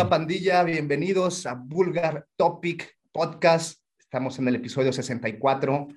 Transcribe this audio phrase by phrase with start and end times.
[0.00, 0.62] onda, pandilla?
[0.64, 3.82] Bienvenidos a Vulgar Topic Podcast.
[3.98, 5.88] Estamos en el episodio 64.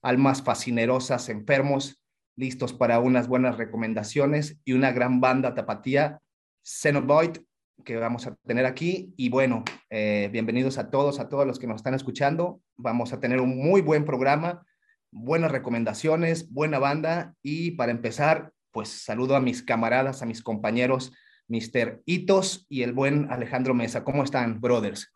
[0.00, 2.00] Almas fascinerosas, enfermos,
[2.36, 6.20] listos para unas buenas recomendaciones y una gran banda tapatía,
[6.62, 7.38] Xenovoid,
[7.84, 9.12] que vamos a tener aquí.
[9.16, 12.60] Y bueno, eh, bienvenidos a todos, a todos los que nos están escuchando.
[12.76, 14.64] Vamos a tener un muy buen programa,
[15.10, 17.34] buenas recomendaciones, buena banda.
[17.42, 21.12] Y para empezar, pues saludo a mis camaradas, a mis compañeros,
[21.48, 22.02] Mr.
[22.04, 24.04] Hitos y el buen Alejandro Mesa.
[24.04, 25.10] ¿Cómo están, brothers?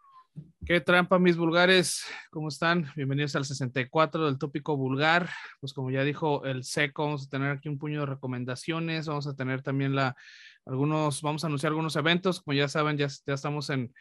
[0.65, 2.05] Qué trampa, mis vulgares.
[2.31, 2.91] ¿Cómo están?
[2.97, 5.29] Bienvenidos al 64 del tópico vulgar.
[5.61, 9.07] Pues como ya dijo el SECO, vamos a tener aquí un puño de recomendaciones.
[9.07, 10.17] Vamos a tener también la,
[10.65, 12.41] algunos, vamos a anunciar algunos eventos.
[12.41, 13.93] Como ya saben, ya, ya estamos en,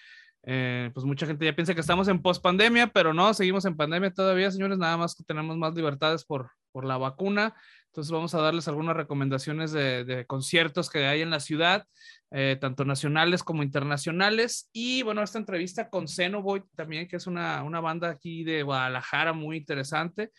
[0.44, 3.78] eh, pues mucha gente ya piensa que estamos en post pandemia, pero no, seguimos en
[3.78, 4.78] pandemia todavía, señores.
[4.78, 7.54] Nada más que tenemos más libertades por, por la vacuna.
[7.88, 11.86] Entonces vamos a darles algunas recomendaciones de, conciertos que hay en la ciudad,
[12.32, 14.70] eh, tanto nacionales como internacionales.
[14.72, 19.34] Y bueno, esta entrevista con Xenoboy también, que es una, una banda aquí de Guadalajara
[19.34, 20.32] muy interesante.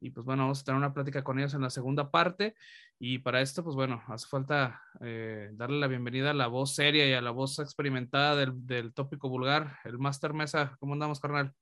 [0.00, 2.54] Y pues bueno, vamos a tener una plática con ellos en la segunda parte.
[2.98, 7.08] Y para esto, pues bueno, hace falta eh, darle la bienvenida a la voz seria
[7.08, 10.76] y a la voz experimentada del, del tópico vulgar, el Master Mesa.
[10.78, 11.52] ¿Cómo andamos, carnal?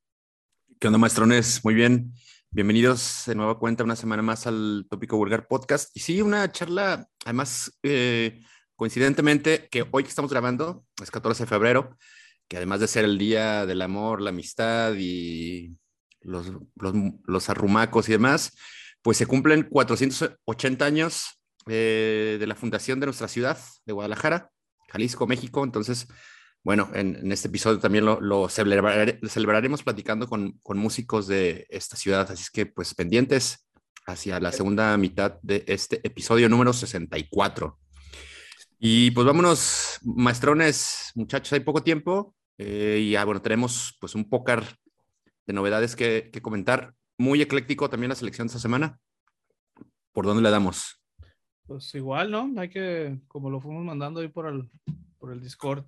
[0.78, 1.64] ¿Qué onda, maestrones?
[1.64, 2.12] Muy bien.
[2.50, 5.96] Bienvenidos de nueva cuenta una semana más al Tópico Vulgar Podcast.
[5.96, 8.42] Y sí, una charla, además, eh,
[8.76, 11.96] coincidentemente, que hoy que estamos grabando, es 14 de febrero,
[12.48, 15.76] que además de ser el Día del Amor, la Amistad y
[16.26, 16.52] los,
[17.26, 18.56] los, arrumacos y demás,
[19.02, 24.50] pues se cumplen 480 años eh, de la fundación de nuestra ciudad, de Guadalajara,
[24.88, 25.64] Jalisco, México.
[25.64, 26.08] Entonces,
[26.62, 32.50] bueno, en, este episodio también lo, celebraremos platicando con, músicos de esta ciudad, así es
[32.50, 33.68] que pues pendientes
[34.06, 37.78] hacia la segunda mitad de este episodio número 64.
[38.78, 44.28] Y pues vámonos, maestrones, muchachos, hay poco tiempo eh, y ya, bueno, tenemos pues un
[44.28, 44.66] pócar
[45.46, 46.94] de novedades que, comentar.
[47.18, 48.98] Muy ecléctico también la selección de esta semana.
[50.12, 51.02] ¿Por dónde le damos?
[51.66, 52.52] Pues igual, ¿no?
[52.58, 54.70] Hay que, como lo fuimos mandando ahí por el,
[55.18, 55.86] por el Discord.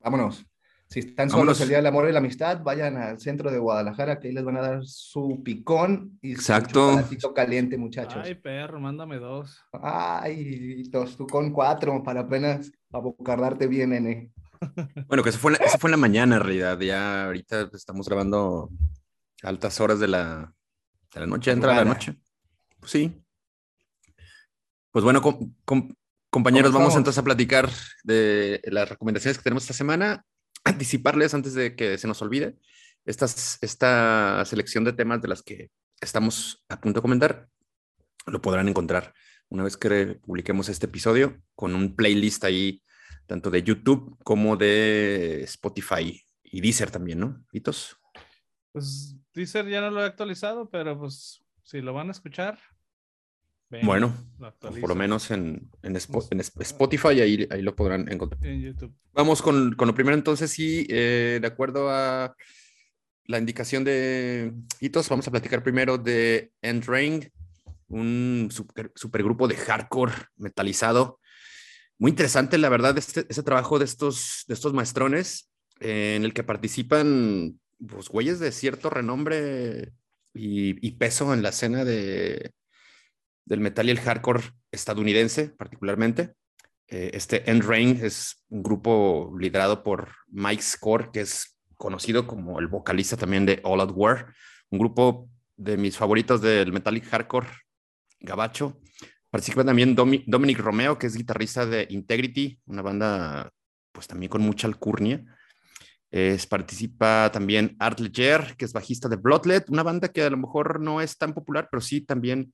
[0.00, 0.46] Vámonos.
[0.92, 4.18] Si están solos el Día del Amor y la Amistad, vayan al centro de Guadalajara,
[4.18, 7.00] que ahí les van a dar su picón y Exacto.
[7.16, 8.22] su caliente, muchachos.
[8.24, 9.62] Ay, perro, mándame dos.
[9.72, 14.32] Ay, dos, tú con cuatro, para apenas abocardarte bien, nene.
[15.06, 16.78] Bueno, que eso fue, eso fue en la mañana, en realidad.
[16.80, 18.70] Ya ahorita estamos grabando
[19.42, 20.54] altas horas de la,
[21.14, 22.16] de la noche, entra la noche.
[22.78, 23.22] Pues sí.
[24.90, 25.22] Pues bueno,
[26.30, 27.68] Compañeros, vamos entonces a platicar
[28.04, 30.24] de las recomendaciones que tenemos esta semana.
[30.64, 32.56] Anticiparles antes de que se nos olvide
[33.04, 37.48] esta selección de temas de las que estamos a punto de comentar.
[38.26, 39.12] Lo podrán encontrar
[39.48, 42.82] una vez que publiquemos este episodio con un playlist ahí,
[43.30, 47.46] tanto de YouTube como de Spotify y Deezer también, ¿no?
[47.52, 47.96] ¿Hitos?
[48.72, 52.58] Pues Deezer ya no lo he actualizado, pero pues si lo van a escuchar,
[53.84, 54.12] bueno,
[54.58, 58.44] por lo menos en, en, Spotify, ahí, ahí lo podrán encontrar.
[58.44, 58.92] En YouTube.
[59.12, 62.34] Vamos con, con lo primero entonces, sí, eh, de acuerdo a
[63.26, 66.84] la indicación de hitos, vamos a platicar primero de End
[67.86, 71.20] un super, supergrupo de hardcore metalizado.
[72.00, 76.32] Muy interesante, la verdad, este, ese trabajo de estos, de estos maestrones eh, en el
[76.32, 79.92] que participan pues, güeyes de cierto renombre
[80.32, 82.52] y, y peso en la escena de,
[83.44, 86.32] del metal y el hardcore estadounidense, particularmente.
[86.88, 92.60] Eh, este End Rain es un grupo liderado por Mike Score, que es conocido como
[92.60, 94.34] el vocalista también de All Out War,
[94.70, 97.48] un grupo de mis favoritos del metallic hardcore
[98.20, 98.80] gabacho.
[99.30, 103.50] Participa también Dominic Romeo, que es guitarrista de Integrity, una banda
[103.92, 105.24] pues también con mucha alcurnia.
[106.10, 110.36] Es, participa también Art Leger, que es bajista de Bloodlet, una banda que a lo
[110.36, 112.52] mejor no es tan popular, pero sí también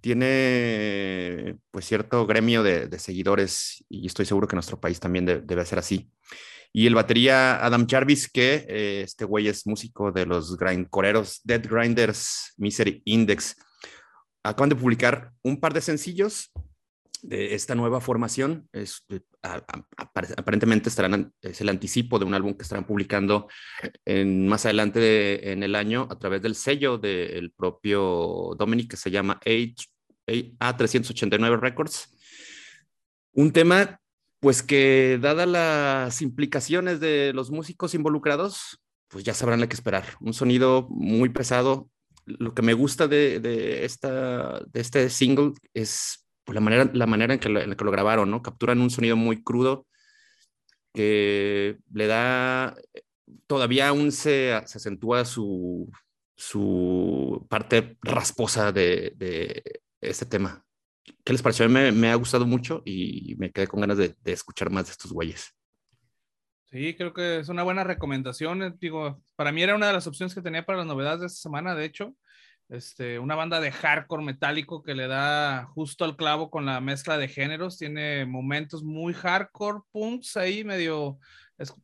[0.00, 5.78] tiene pues cierto gremio de, seguidores y estoy seguro que nuestro país también debe ser
[5.78, 6.10] así.
[6.72, 11.62] Y el batería Adam Jarvis, que eh, este güey es músico de los grindcoreros Dead
[11.66, 13.56] Grinders Misery Index.
[14.44, 16.52] Acaban de publicar un par de sencillos
[17.24, 18.68] de esta nueva formación.
[18.72, 19.20] Es, eh,
[20.36, 23.48] aparentemente estarán, es el anticipo de un álbum que estarán publicando
[24.04, 29.10] en, más adelante en el año a través del sello del propio Dominic que se
[29.10, 29.74] llama Age
[30.26, 32.10] a389 Records.
[33.32, 34.00] Un tema,
[34.40, 40.04] pues que dada las implicaciones de los músicos involucrados, pues ya sabrán lo que esperar.
[40.20, 41.90] Un sonido muy pesado.
[42.26, 47.34] Lo que me gusta de, esta, de este single es pues, la, manera, la manera
[47.34, 48.42] en que, lo, en que lo grabaron, ¿no?
[48.42, 49.86] Capturan un sonido muy crudo,
[50.92, 52.76] que le da,
[53.46, 55.90] todavía aún se, se acentúa su,
[56.36, 59.62] su parte rasposa de, de
[60.00, 60.64] este tema.
[61.24, 61.68] ¿Qué les pareció?
[61.68, 64.92] Me, me, ha gustado mucho y me quedé con ganas de, de, escuchar más de
[64.92, 65.54] estos güeyes.
[66.74, 68.64] Sí, creo que es una buena recomendación.
[68.64, 71.26] Eh, digo, para mí era una de las opciones que tenía para las novedades de
[71.26, 72.16] esta semana, de hecho.
[72.68, 77.16] Este, una banda de hardcore metálico que le da justo al clavo con la mezcla
[77.16, 77.78] de géneros.
[77.78, 81.20] Tiene momentos muy hardcore, punks ahí, medio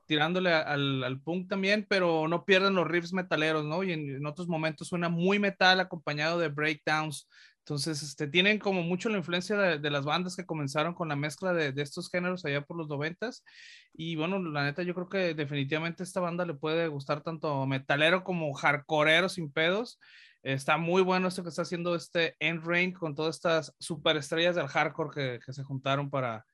[0.07, 3.85] tirándole al, al, punk también, pero no pierden los riffs metaleros, ¿no?
[3.85, 7.29] Y en, en, otros momentos suena muy metal acompañado de breakdowns.
[7.61, 11.17] Entonces, este, tienen como mucho la influencia de, de las bandas que comenzaron con la
[11.17, 13.45] mezcla de, de, estos géneros allá por los noventas.
[13.93, 18.25] Y bueno, la neta, yo creo que definitivamente esta banda le puede gustar tanto metalero
[18.25, 20.01] como hardcoreero sin pedos.
[20.43, 24.69] Está muy bueno esto que está haciendo este End Rain con todas estas superestrellas del
[24.69, 26.47] hardcore que, que se juntaron para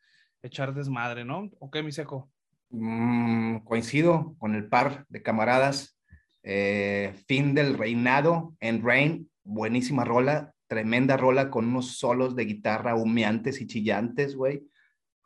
[0.42, 1.50] echar desmadre, ¿no?
[1.60, 2.30] ¿O qué, mi seco?
[2.70, 5.98] Mm, coincido con el par de camaradas.
[6.42, 12.94] Eh, fin del reinado, End Rain, buenísima rola, tremenda rola con unos solos de guitarra
[12.94, 14.62] humeantes y chillantes, güey.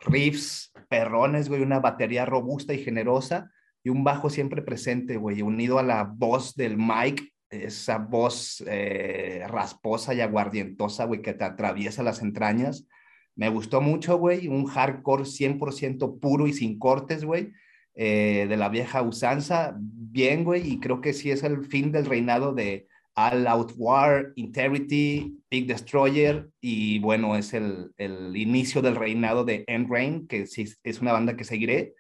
[0.01, 3.51] Riffs, perrones, güey, una batería robusta y generosa
[3.83, 9.45] y un bajo siempre presente, güey, unido a la voz del Mike, esa voz eh,
[9.49, 12.87] rasposa y aguardientosa, güey, que te atraviesa las entrañas.
[13.35, 17.53] Me gustó mucho, güey, un hardcore 100% puro y sin cortes, güey,
[17.95, 19.75] eh, de la vieja usanza.
[19.79, 22.87] Bien, güey, y creo que sí es el fin del reinado de,
[23.21, 29.65] All Out War, Integrity, Big Destroyer y bueno, es el, el inicio del reinado de
[29.67, 31.95] End Rain, que sí es una banda que seguiré.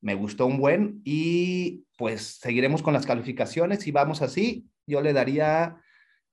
[0.00, 4.66] Me gustó un buen y pues seguiremos con las calificaciones y vamos así.
[4.86, 5.76] Yo le daría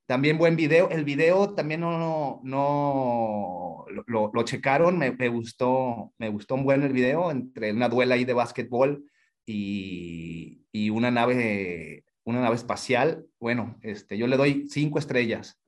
[0.07, 0.89] también buen video.
[0.89, 6.63] El video también no, no, no lo, lo, checaron, me, me, gustó, me gustó un
[6.63, 9.05] buen el video entre una duela ahí de básquetbol
[9.45, 15.59] y, y una nave una nave espacial, bueno, este, yo le doy cinco estrellas.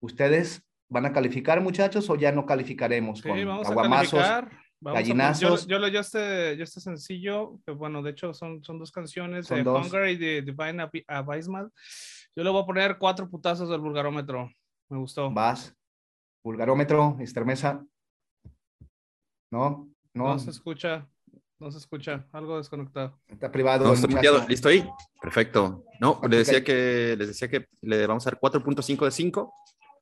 [0.00, 4.50] ¿Ustedes van a calificar, muchachos, o ya no calificaremos sí, con vamos aguamazos, a.
[4.80, 5.64] Vamos gallinazos?
[5.64, 8.90] A, yo, yo, yo, este, yo este sencillo, que bueno, de hecho son, son dos
[8.90, 9.86] canciones, Son de dos.
[9.86, 11.70] Hunger y de Divine Ab- Abysmal.
[12.34, 14.50] Yo le voy a poner cuatro putazos del vulgarómetro.
[14.88, 15.30] Me gustó.
[15.30, 15.76] Vas.
[16.42, 17.86] Vulgarómetro, Estermesa.
[19.52, 21.08] No, no, No se escucha,
[21.62, 23.18] no se escucha, algo desconectado.
[23.28, 23.84] está privado.
[23.84, 24.44] No, muteado.
[24.48, 24.86] ¿Listo ahí?
[25.20, 25.84] Perfecto.
[26.00, 29.54] No, les decía que, les decía que le vamos a dar 4.5 de 5.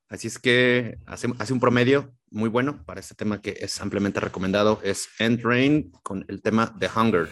[0.08, 4.18] Así es que hace, hace un promedio muy bueno para este tema que es ampliamente
[4.18, 4.80] recomendado.
[4.82, 7.28] Es End Rain con el tema The Hunger.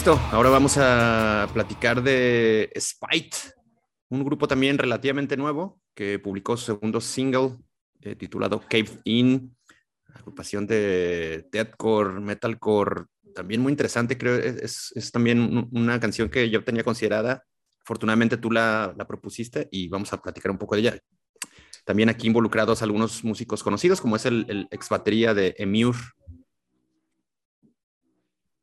[0.00, 3.36] Listo, ahora vamos a platicar de Spite,
[4.08, 7.58] un grupo también relativamente nuevo que publicó su segundo single
[8.00, 9.54] eh, titulado Cave In,
[10.14, 13.04] agrupación de deathcore, metalcore,
[13.34, 17.44] también muy interesante, creo, es, es también un- una canción que yo tenía considerada.
[17.82, 20.98] Afortunadamente tú la, propusiste y vamos a platicar un poco de ella.
[21.84, 25.98] También aquí involucrados algunos músicos conocidos, como es el, el ex batería de Emure,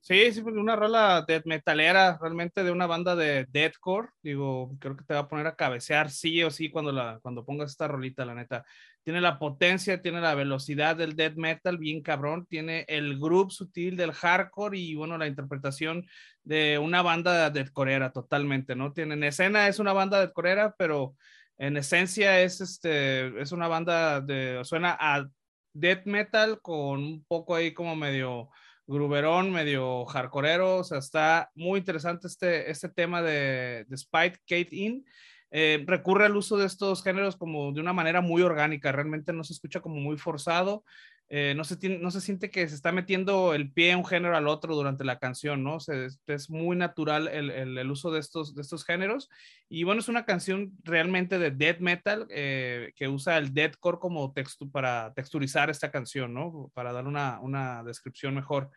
[0.07, 4.07] Sí, sí, pues, una rola death metalera, realmente de una banda de deathcore.
[4.23, 7.43] Digo, creo que te va a poner a cabecear sí o sí cuando, la, cuando
[7.43, 8.63] pongas esta rolita, la neta.
[9.03, 12.45] Tiene la potencia, tiene la velocidad del death metal, bien cabrón.
[12.45, 16.05] Tiene el groove sutil del hardcore y, bueno, la interpretación
[16.41, 18.93] de una banda deathcoreera totalmente, ¿no?
[18.93, 21.15] Tiene en escena es una banda deathcoreera, pero
[21.57, 25.27] en esencia es, este, es una banda de, suena a
[25.73, 28.49] death metal con un poco ahí como medio
[28.87, 34.69] gruberón, medio hardcoreero, o sea, está muy interesante este, este tema de, de Spite Kate
[34.71, 35.05] In.
[35.51, 39.43] Eh, recurre al uso de estos géneros como de una manera muy orgánica, realmente no
[39.43, 40.83] se escucha como muy forzado,
[41.29, 44.37] eh, no, se tiene, no se siente que se está metiendo el pie un género
[44.37, 45.77] al otro durante la canción, ¿no?
[45.77, 49.29] Es, muy natural el, el, uso de estos, de estos géneros.
[49.67, 54.31] Y bueno, es una canción realmente de death metal eh, que usa el deathcore como
[54.31, 56.71] texto para texturizar esta canción, ¿no?
[56.73, 58.71] Para dar una, una descripción mejor.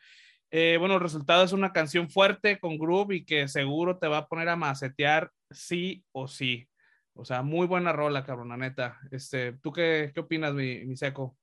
[0.50, 4.18] Eh, bueno, el resultado es una canción fuerte con groove y que seguro te va
[4.18, 6.66] a poner a macetear sí o sí.
[7.14, 8.98] O sea, muy buena rola, cabrón, neta.
[9.12, 11.36] Este, ¿Tú qué, qué opinas, mi seco?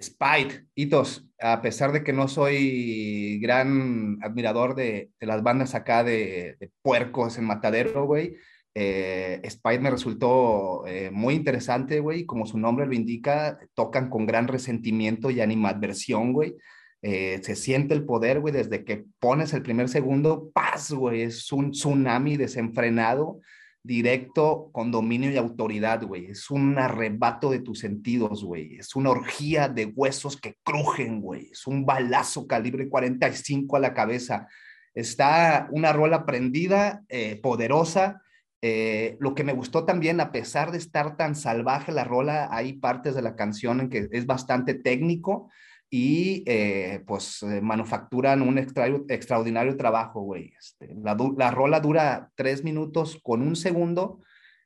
[0.00, 6.56] Spite, Hitos, a pesar de que no soy gran admirador de, las bandas acá de,
[6.82, 8.36] puercos en Matadero, güey,
[8.74, 14.26] eh, Spite me resultó eh, muy interesante, güey, como su nombre lo indica, tocan con
[14.26, 16.56] gran resentimiento y animadversión, güey.
[17.02, 21.50] Eh, se siente el poder, güey, desde que pones el primer segundo, paz, güey, es
[21.52, 23.40] un tsunami desenfrenado
[23.84, 26.26] directo con dominio y autoridad, güey.
[26.26, 28.76] Es un arrebato de tus sentidos, güey.
[28.76, 31.48] Es una orgía de huesos que crujen, güey.
[31.50, 34.48] Es un balazo calibre 45 a la cabeza.
[34.94, 38.22] Está una rola prendida, eh, poderosa.
[38.60, 42.74] Eh, lo que me gustó también, a pesar de estar tan salvaje la rola, hay
[42.74, 45.50] partes de la canción en que es bastante técnico
[45.94, 50.54] y eh, pues eh, manufacturan un extraordinario trabajo, güey.
[50.58, 54.18] Este, la, la, rola dura tres minutos con un segundo,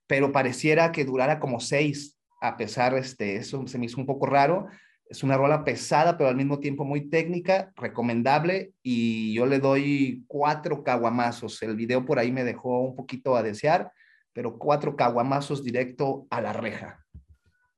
[0.07, 4.27] pero pareciera que durara como seis, a pesar, este, eso se me hizo un poco
[4.27, 4.69] raro.
[5.11, 10.23] Es una rola pesada, pero al mismo tiempo muy técnica, recomendable, y yo le doy
[10.29, 11.61] cuatro caguamazos.
[11.61, 13.91] El video por ahí me dejó un poquito a desear,
[14.33, 17.06] pero cuatro caguamazos directo a la reja.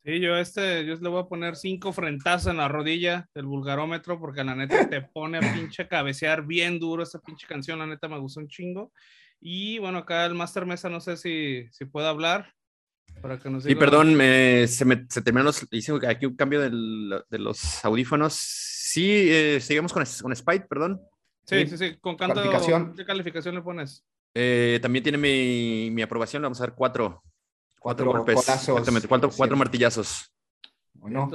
[0.09, 4.19] Sí, yo este, yo le voy a poner cinco frentazos en la rodilla del vulgarómetro
[4.19, 8.09] porque la neta te pone a pinche cabecear bien duro esta pinche canción, la neta
[8.09, 8.91] me gustó un chingo.
[9.39, 12.55] Y bueno, acá el Master Mesa no sé si, si puede hablar.
[13.21, 13.75] Para que nos diga...
[13.75, 17.85] Sí, perdón, me, se, me, se terminaron los, hice aquí un cambio del, de los
[17.85, 18.33] audífonos.
[18.33, 21.03] Sí, eh, seguimos con, con Spite, perdón.
[21.45, 22.95] Sí, sí, sí, con canto, ¿Calificación?
[22.97, 24.07] ¿qué calificación le pones?
[24.33, 27.23] Eh, también tiene mi, mi aprobación, le vamos a dar cuatro.
[27.79, 28.49] Cuatro, golpes.
[28.49, 30.31] Exactamente, cuatro, cuatro martillazos.
[30.95, 31.31] Bueno.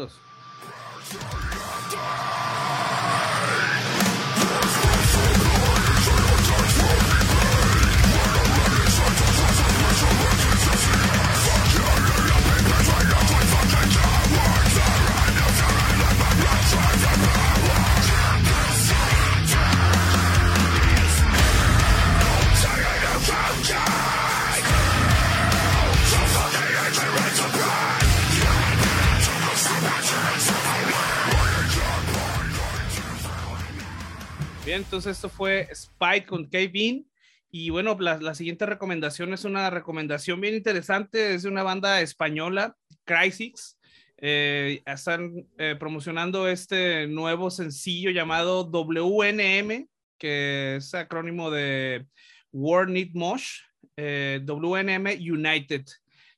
[34.72, 37.10] Entonces esto fue Spike con Kevin.
[37.51, 42.75] Y bueno, la, siguiente recomendación es una recomendación bien interesante, es de una banda española,
[43.03, 43.77] Crysis.
[44.17, 52.08] Eh, están eh, promocionando este nuevo sencillo llamado WNM, que es acrónimo de
[52.51, 53.60] World Need Mosh,
[53.98, 55.86] eh, WNM United.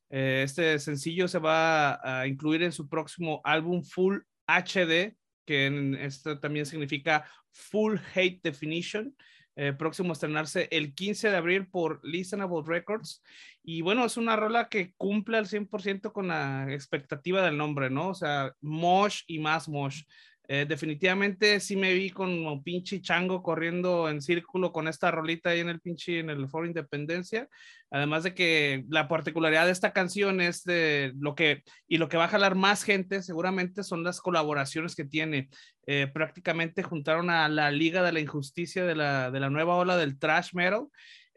[0.10, 4.18] este sencillo se va a incluir en su próximo álbum Full
[4.48, 5.16] HD,
[5.46, 9.16] que en esto también significa Full Hate Definition.
[9.58, 13.24] Eh, próximo a estrenarse el 15 de abril por Listenable Records.
[13.64, 18.10] Y bueno, es una rola que cumple al 100% con la expectativa del nombre, ¿no?
[18.10, 20.04] O sea, Mosh y más Mosh.
[20.48, 25.60] Eh, definitivamente sí me vi como pinche chango corriendo en círculo con esta rolita ahí
[25.60, 27.48] en el pinche, en el Foro Independencia.
[27.92, 32.18] Además de que la particularidad de esta canción es de lo que, y lo que
[32.18, 35.50] va a jalar más gente seguramente son las colaboraciones que tiene.
[35.88, 39.98] Eh, prácticamente juntaron a la Liga de la Injusticia de la, de la nueva ola
[39.98, 40.88] del trash metal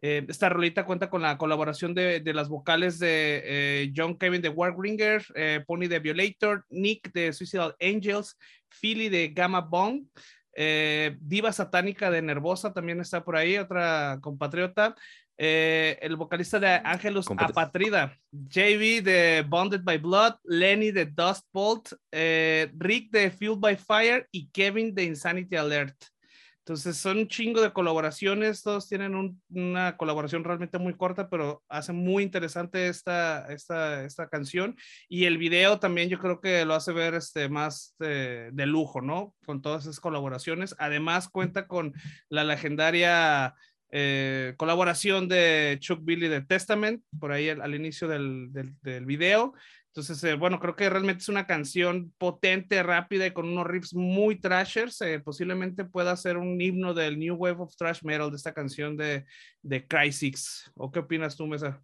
[0.01, 4.49] eh, esta rolita cuenta con la colaboración de, las vocales de eh, John Kevin de
[4.49, 8.39] Warbringer, eh, Pony de Violator, Nick de Suicidal Angels,
[8.69, 10.05] Philly de Gamma Bong,
[11.21, 14.97] Diva Satánica de Nervosa también está por ahí, otra compatriota.
[15.37, 23.11] el vocalista de Angelus Apatrida, JV de Bonded by Blood, Lenny de Dust Bolt, Rick
[23.13, 25.95] de Fueled by Fire y Kevin de Insanity Alert.
[26.69, 31.95] Entonces son un chingo de colaboraciones, todos tienen una colaboración realmente muy corta, pero hace
[31.95, 34.77] muy interesante esta, esta, esta canción.
[35.09, 39.35] Y el video también yo creo que lo hace ver este, más de, lujo, ¿no?
[39.47, 40.77] Con todas esas colaboraciones.
[40.79, 41.95] Además cuenta con
[42.29, 43.55] la legendaria
[43.91, 49.55] eh, colaboración de Chuck Billy de Testament, por ahí al, inicio del, del, del video.
[49.99, 53.95] Entonces, eh, bueno, creo que realmente es una canción potente, rápida y con unos riffs
[53.95, 55.01] muy trashers.
[55.01, 58.97] Eh, posiblemente pueda ser un himno del New Wave of Trash Metal de esta canción
[58.97, 59.25] de,
[59.61, 60.71] de Cry6.
[60.77, 61.83] ¿O qué opinas tú, Mesa?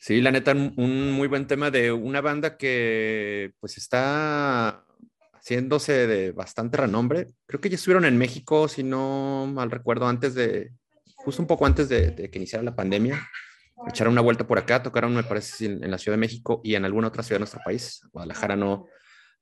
[0.00, 4.86] Sí, la neta, un muy buen tema de una banda que pues está
[5.34, 7.26] haciéndose de bastante renombre.
[7.44, 10.72] Creo que ya estuvieron en México, si no mal recuerdo, antes de,
[11.16, 13.22] justo un poco antes de, de que iniciara la pandemia
[13.88, 16.84] echaron una vuelta por acá, tocaron, me parece, en, la Ciudad de México y en
[16.84, 18.00] alguna otra ciudad de nuestro país.
[18.12, 18.86] Guadalajara no,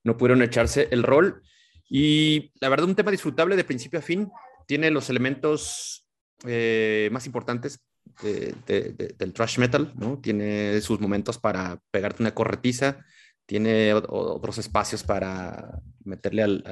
[0.05, 1.43] no pudieron echarse el rol.
[1.89, 4.31] Y la verdad, un tema disfrutable de principio a fin.
[4.67, 6.07] Tiene los elementos
[6.47, 7.81] eh, más importantes
[8.23, 10.19] del thrash metal, ¿no?
[10.19, 13.05] Tiene sus momentos para pegarte una corretiza,
[13.47, 16.63] tiene otros espacios para meterle al,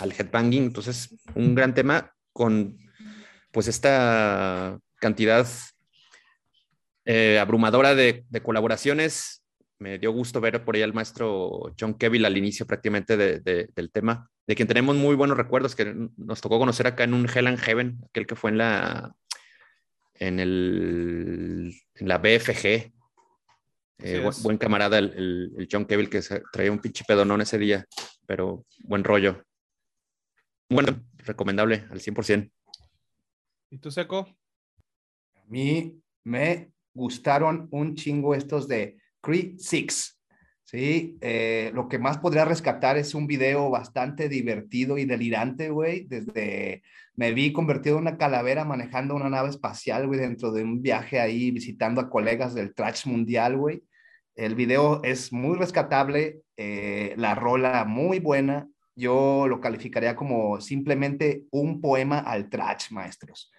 [0.00, 0.64] al, headbanging.
[0.64, 2.78] Entonces, un gran tema con
[3.52, 5.46] pues esta cantidad
[7.04, 9.42] eh, abrumadora de, colaboraciones.
[9.78, 14.30] Me dio gusto ver por ahí al maestro John Kevin al inicio prácticamente del tema,
[14.46, 17.58] de quien tenemos muy buenos recuerdos, que nos tocó conocer acá en un Hell and
[17.58, 19.14] Heaven, aquel que fue en la,
[20.14, 22.92] en, el, en la BFG.
[24.02, 27.86] Eh, buen, camarada el, John Kevin que traía un pinche pedonón ese día,
[28.26, 29.44] pero buen rollo.
[30.68, 32.50] Bueno, recomendable al 100%.
[33.70, 34.28] ¿Y tú, Seco?
[35.36, 40.16] A mí me gustaron un chingo estos de Creed 6.
[40.64, 46.04] Sí, eh, lo que más podría rescatar es un video bastante divertido y delirante, güey.
[46.06, 46.82] Desde
[47.16, 51.18] me vi convertido en una calavera manejando una nave espacial, güey, dentro de un viaje
[51.18, 53.82] ahí visitando a colegas del trash mundial, güey.
[54.36, 58.68] El video es muy rescatable, eh, la rola muy buena.
[58.94, 63.50] Yo lo calificaría como simplemente un poema al trash, maestros.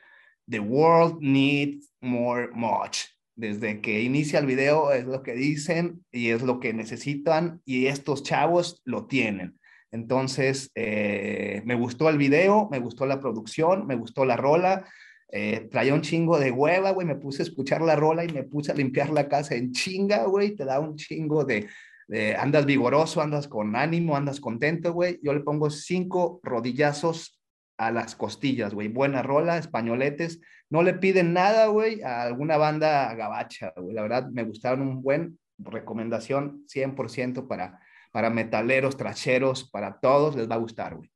[0.49, 6.29] The world needs more much desde que inicia el video es lo que dicen y
[6.29, 9.59] es lo que necesitan y estos chavos lo tienen.
[9.91, 14.85] Entonces, eh, me gustó el video, me gustó la producción, me gustó la rola.
[15.33, 17.05] Eh, traía un chingo de hueva, güey.
[17.05, 20.25] Me puse a escuchar la rola y me puse a limpiar la casa en chinga,
[20.25, 20.55] güey.
[20.55, 21.67] Te da un chingo de,
[22.07, 25.19] de andas vigoroso, andas con ánimo, andas contento, güey.
[25.21, 27.40] Yo le pongo cinco rodillazos
[27.81, 28.87] a las costillas, güey.
[28.87, 30.39] Buena rola, españoletes.
[30.69, 33.95] No le piden nada, güey, a alguna banda gabacha, güey.
[33.95, 37.79] La verdad, me gustaron un buen recomendación 100% para,
[38.11, 41.11] para metaleros, tracheros, para todos les va a gustar, güey.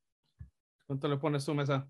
[0.88, 1.88] ¿Cuánto le pones tu mesa?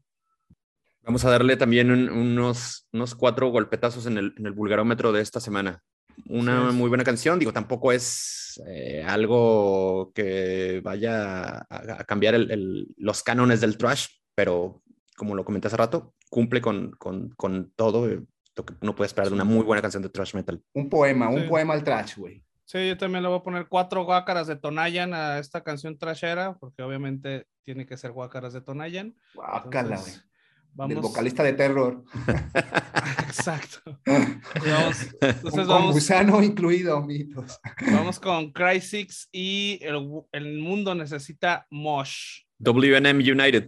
[1.03, 5.39] Vamos a darle también unos, unos cuatro golpetazos en el, en el vulgarómetro de esta
[5.39, 5.83] semana.
[6.27, 12.35] Una muy buena canción, digo, tampoco es eh, algo que vaya a, cambiar
[12.97, 14.81] los cánones del trash, pero
[15.17, 19.29] como lo comenté hace rato, cumple con, con, con todo lo que uno puede esperar
[19.29, 20.61] de una muy buena canción de thrash metal.
[20.73, 22.43] Un poema, un poema al trash, güey.
[22.65, 26.57] Sí, yo también le voy a poner cuatro guácaras de Tonayan a esta canción trashera,
[26.57, 29.15] porque obviamente tiene que ser guácaras de Tonayan.
[29.35, 30.13] Guácala, güey.
[30.73, 30.95] Vamos...
[30.95, 32.03] El vocalista de terror.
[33.27, 33.99] Exacto.
[34.05, 37.59] Vamos, entonces con gusano incluido, mitos.
[37.91, 42.43] Vamos con Cry Six y el, el mundo necesita Mosh.
[42.59, 43.67] WNM United.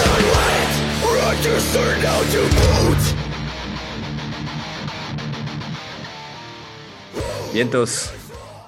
[7.51, 8.11] Vientos,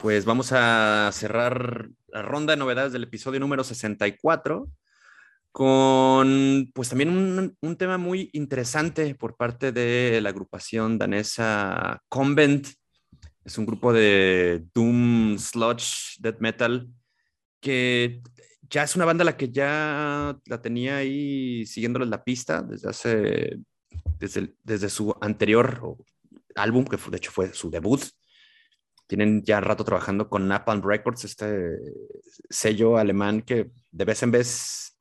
[0.01, 4.67] pues vamos a cerrar la ronda de novedades del episodio número 64
[5.51, 12.69] con pues también un, un, tema muy interesante por parte de la agrupación danesa Convent.
[13.45, 16.89] Es un grupo de Doom, Sludge, Death Metal,
[17.61, 18.23] que
[18.69, 23.57] ya es una banda la que ya la tenía ahí siguiéndoles la pista desde hace,
[24.19, 25.97] desde, desde su anterior
[26.55, 28.01] álbum, que de hecho fue su debut,
[29.07, 31.77] tienen ya rato trabajando con Napalm Records, este
[32.49, 34.97] sello alemán que de vez en vez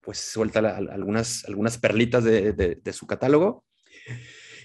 [0.00, 3.64] pues suelta algunas, algunas perlitas de, de, su catálogo.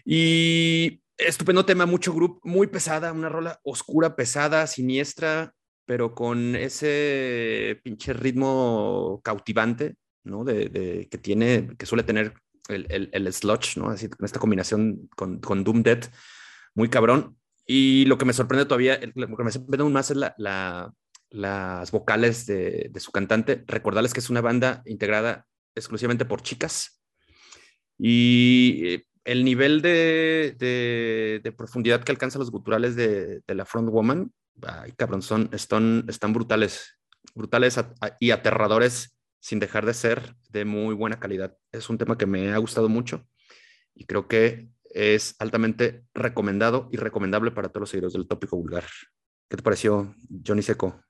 [0.04, 5.54] Y estupendo tema, mucho grupo, muy pesada, una rola oscura, pesada, siniestra,
[5.90, 10.44] pero con ese pinche ritmo cautivante, ¿no?
[10.44, 12.36] De, que tiene, que suele tener
[12.68, 13.90] el, el, el sludge, ¿no?
[13.90, 16.02] Así, con esta combinación con, con Doom Dead,
[16.76, 17.40] muy cabrón.
[17.66, 20.94] Y lo que me sorprende todavía, lo que me sorprende aún más es la,
[21.32, 23.64] las vocales de, su cantante.
[23.66, 27.02] Recordarles que es una banda integrada exclusivamente por chicas.
[27.98, 30.56] Y eh, el nivel de,
[31.44, 34.32] de, profundidad que alcanzan los guturales de, la front woman,
[34.68, 37.00] ay, cabrón, son, están, están brutales,
[37.36, 37.80] brutales
[38.20, 41.58] y aterradores sin dejar de ser de muy buena calidad.
[41.72, 43.26] Es un tema que me ha gustado mucho
[43.96, 48.86] y creo que es altamente recomendado y recomendable para todos los seguidores del tópico vulgar.
[49.50, 51.02] ¿Qué te pareció, Johnny Seco?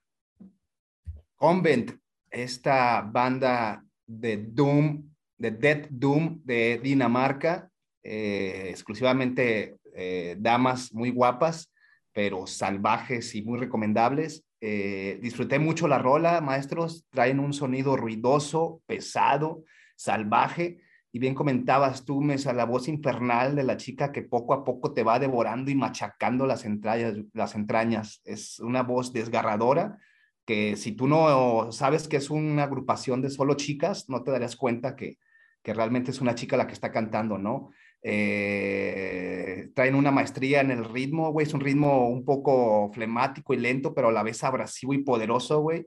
[1.36, 1.92] Convent,
[2.30, 7.70] esta banda de Doom, de Death Doom de Dinamarca,
[8.02, 11.72] eh, exclusivamente eh, damas muy guapas,
[12.12, 14.44] pero salvajes y muy recomendables.
[14.60, 17.06] Eh, disfruté mucho la rola, maestros.
[17.10, 19.64] Traen un sonido ruidoso, pesado,
[19.96, 20.78] salvaje.
[21.12, 24.92] Y bien comentabas tú, Mesa, la voz infernal de la chica que poco a poco
[24.92, 27.16] te va devorando y machacando las entrañas.
[27.32, 28.20] Las entrañas.
[28.24, 29.98] Es una voz desgarradora
[30.46, 34.56] que si tú no sabes que es una agrupación de solo chicas, no te darías
[34.56, 35.18] cuenta que,
[35.62, 37.70] que realmente es una chica la que está cantando, ¿no?
[38.02, 43.58] Eh, traen una maestría en el ritmo, güey, es un ritmo un poco flemático y
[43.58, 45.86] lento, pero a la vez abrasivo y poderoso, güey.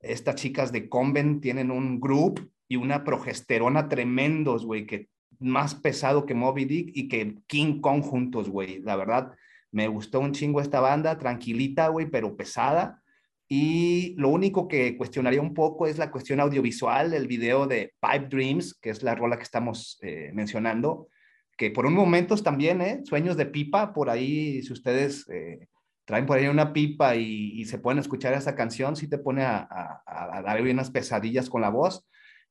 [0.00, 6.26] Estas chicas de Convent tienen un group y una progesterona tremendos, güey, que más pesado
[6.26, 8.80] que Moby Dick y que King Kong juntos, güey.
[8.80, 9.32] La verdad,
[9.72, 13.02] me gustó un chingo esta banda, tranquilita, güey, pero pesada.
[13.48, 18.28] Y lo único que cuestionaría un poco es la cuestión audiovisual del video de Pipe
[18.28, 21.08] Dreams, que es la rola que estamos eh, mencionando
[21.56, 23.00] que por un momento también, ¿eh?
[23.04, 25.68] Sueños de pipa, por ahí, si ustedes eh,
[26.04, 29.66] traen por ahí una pipa y, se pueden escuchar esa canción, sí te pone a,
[30.06, 32.06] a, dar unas pesadillas con la voz.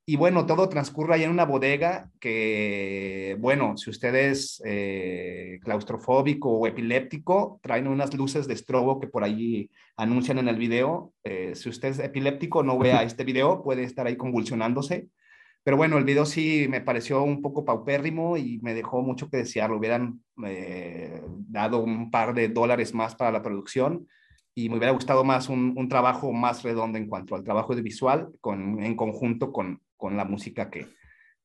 [0.05, 6.49] Y bueno, todo transcurre ahí en una bodega que, bueno, si usted es eh, claustrofóbico
[6.49, 11.13] o epiléptico, traen unas luces de estrobo que por ahí anuncian en el video.
[11.23, 15.07] Eh, si usted es epiléptico, no vea este video, puede estar ahí convulsionándose.
[15.63, 19.37] Pero bueno, el video sí me pareció un poco paupérrimo y me dejó mucho que
[19.37, 19.69] desear.
[19.69, 24.07] Lo hubieran eh, dado un par de dólares más para la producción
[24.53, 27.81] y me hubiera gustado más un, un trabajo más redondo en cuanto al trabajo de
[27.81, 30.87] visual con, en conjunto con, con la música que,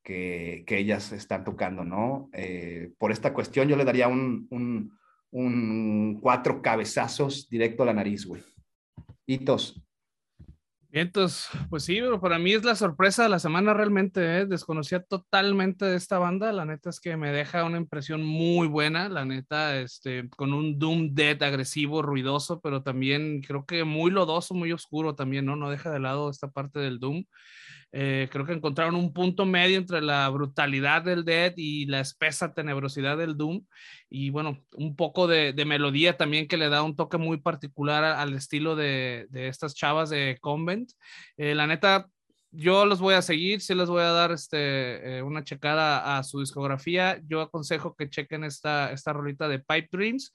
[0.02, 2.28] que, que, ellas están tocando, ¿no?
[2.32, 4.98] Eh, por esta cuestión yo le daría un, un,
[5.30, 8.42] un cuatro cabezazos directo a la nariz, güey.
[9.26, 9.80] Hitos.
[10.90, 14.46] Entonces, pues sí, pero para mí es la sorpresa de la semana realmente, ¿eh?
[14.46, 19.10] desconocía totalmente de esta banda, la neta es que me deja una impresión muy buena,
[19.10, 24.54] la neta, este, con un Doom Dead agresivo, ruidoso, pero también creo que muy lodoso,
[24.54, 25.56] muy oscuro también, ¿no?
[25.56, 27.24] No deja de lado esta parte del Doom.
[27.92, 32.52] Eh, creo que encontraron un punto medio entre la brutalidad del Dead y la espesa
[32.52, 33.64] tenebrosidad del Doom.
[34.10, 38.34] Y bueno, un poco de, melodía también que le da un toque muy particular al
[38.34, 40.92] estilo de, estas chavas de Convent.
[41.36, 42.08] Eh, la neta,
[42.58, 46.24] yo los voy a seguir, sí les voy a dar este, eh, una checada a
[46.24, 47.20] su discografía.
[47.28, 50.32] Yo aconsejo que chequen esta, esta rolita de Pipe Dreams.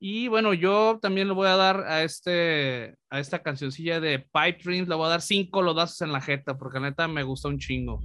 [0.00, 4.60] Y bueno, yo también le voy a dar a, este, a esta cancioncilla de Pipe
[4.64, 7.48] Dreams, le voy a dar cinco lodazos en la jeta, porque la neta me gustó
[7.48, 8.00] un chingo.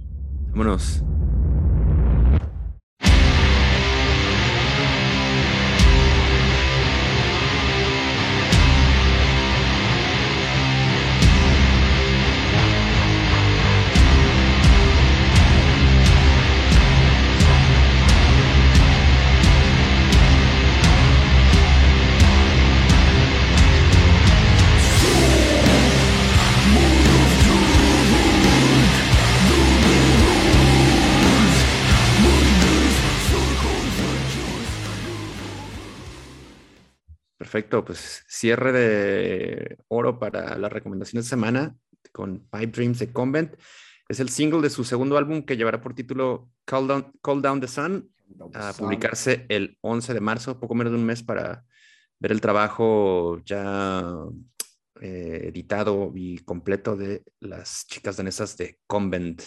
[0.50, 1.02] Vámonos.
[37.52, 41.76] Perfecto, pues cierre de oro para las recomendaciones de semana
[42.10, 43.56] con Pipe Dreams de Convent.
[44.08, 47.60] Es el single de su segundo álbum que llevará por título Call Down, Call Down
[47.60, 48.10] the Sun
[48.54, 51.62] a publicarse el 11 de marzo, poco menos de un mes para
[52.18, 54.02] ver el trabajo ya
[55.02, 59.42] eh, editado y completo de las chicas danesas de Convent.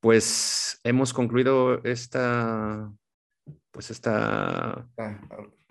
[0.00, 2.90] Pues hemos concluido esta
[3.70, 4.88] pues esta,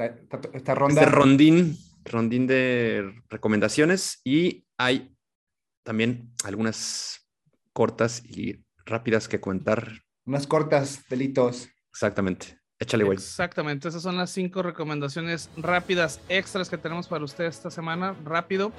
[0.05, 1.01] esta, ronda.
[1.01, 5.15] Este rondín, rondín de recomendaciones y hay
[5.83, 7.27] también algunas
[7.73, 10.03] cortas y rápidas que contar.
[10.25, 11.69] Unas cortas, delitos.
[11.91, 12.59] Exactamente.
[12.81, 13.17] Échale, güey.
[13.17, 18.15] Exactamente, esas son las cinco recomendaciones rápidas extras que tenemos para ustedes esta semana.
[18.23, 18.71] Rápido.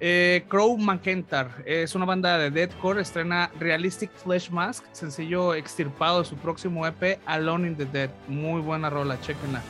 [0.00, 6.24] Eh, Crow McKentar es una banda de deathcore, estrena Realistic Flesh Mask, sencillo extirpado de
[6.24, 8.10] su próximo EP, Alone in the Dead.
[8.26, 9.62] Muy buena rola, chequenla.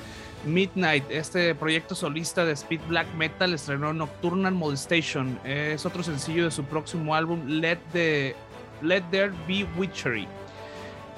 [0.44, 5.38] Midnight, este proyecto solista de speed black metal, estrenó Nocturnal Molestation.
[5.44, 8.34] Es otro sencillo de su próximo álbum, Let, the,
[8.82, 10.26] Let There Be Witchery.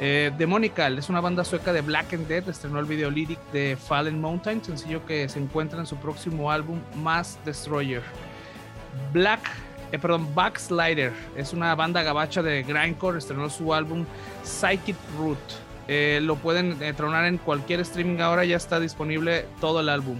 [0.00, 3.76] Eh, Demonical es una banda sueca de Black and Dead, estrenó el video lyric de
[3.76, 8.02] Fallen Mountain, sencillo que se encuentra en su próximo álbum Mass Destroyer.
[9.12, 9.40] Black,
[9.92, 14.04] eh, perdón, Backslider es una banda gabacha de grindcore, estrenó su álbum
[14.42, 15.38] Psychic Root.
[15.88, 20.18] Eh, lo pueden tronar en cualquier streaming ahora, ya está disponible todo el álbum.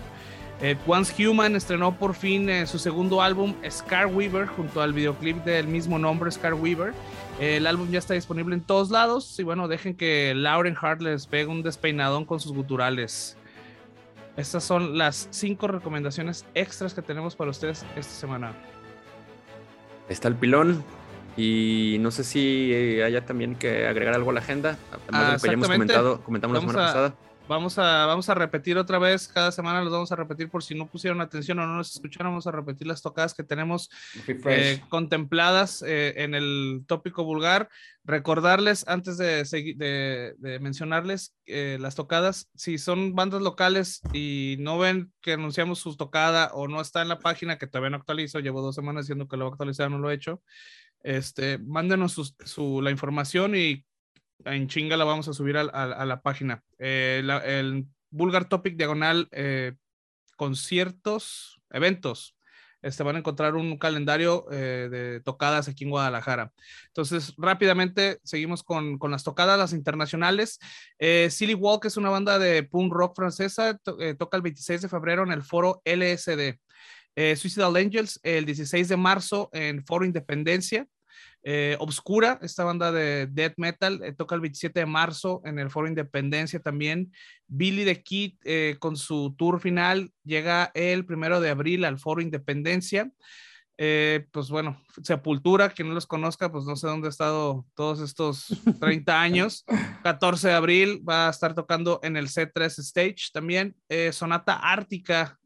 [0.87, 5.99] Once Human estrenó por fin su segundo álbum Scar Weaver junto al videoclip del mismo
[5.99, 6.95] nombre Scar Weaver
[7.41, 9.39] el álbum ya está disponible en todos lados.
[9.39, 13.37] Y bueno, dejen que Lauren Hart les pegue un despeinadón con sus guturales.
[14.37, 18.53] Estas son las cinco recomendaciones extras que tenemos para ustedes esta semana.
[20.09, 20.85] Está el pilón.
[21.37, 24.79] Y no sé si haya también que agregar algo a la agenda.
[25.09, 27.15] Además de lo que ya hemos comentado, comentamos la semana pasada.
[27.47, 30.75] Vamos a, vamos a repetir otra vez, cada semana los vamos a repetir por si
[30.75, 33.91] no pusieron atención o no nos escucharon, vamos a repetir las tocadas que tenemos
[34.27, 37.69] eh, contempladas eh, en el tópico vulgar.
[38.03, 39.45] Recordarles, antes de,
[39.77, 45.97] de, mencionarles eh, las tocadas, si son bandas locales y no ven que anunciamos su
[45.97, 49.29] tocada o no está en la página, que todavía no actualizo, llevo dos semanas diciendo
[49.29, 50.41] que lo voy a actualizar, no lo he hecho,
[51.05, 53.85] este, mándenos su, la información y
[54.45, 56.65] en chinga la vamos a subir a, la página.
[56.79, 59.75] Eh, el Vulgar Topic Diagonal eh,
[60.37, 62.37] conciertos, eventos.
[62.83, 66.53] Este, van a encontrar un calendario eh, de tocadas aquí en Guadalajara.
[66.89, 70.59] Entonces, rápidamente seguimos con, con las tocadas, las internacionales.
[71.31, 73.79] Silly Walk es una banda de punk rock francesa,
[74.19, 76.59] toca el 26 de febrero en el foro LSD.
[77.37, 80.87] Suicidal Angels el 16 de marzo en Foro Independencia.
[81.47, 85.71] Eh, Obscura, esta banda de death metal, eh, toca el 27 de marzo en el
[85.71, 87.13] Foro Independencia también.
[87.47, 92.23] Billy the Kid eh, con su tour final llega el primero de abril al Foro
[92.23, 93.13] Independencia.
[93.77, 98.47] pues bueno, Sepultura, quien no los conozca, pues no sé dónde ha estado todos estos
[98.81, 99.67] 30 años.
[100.03, 103.77] 14 de abril va a estar tocando en el C3 Stage también.
[104.13, 105.39] Sonata Ártica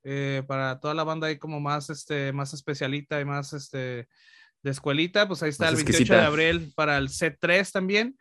[0.46, 4.06] para toda la banda ahí como más, este, más especialita y más, este,
[4.68, 8.16] de escuelita, pues ahí está el 28 de abril para el C3 también.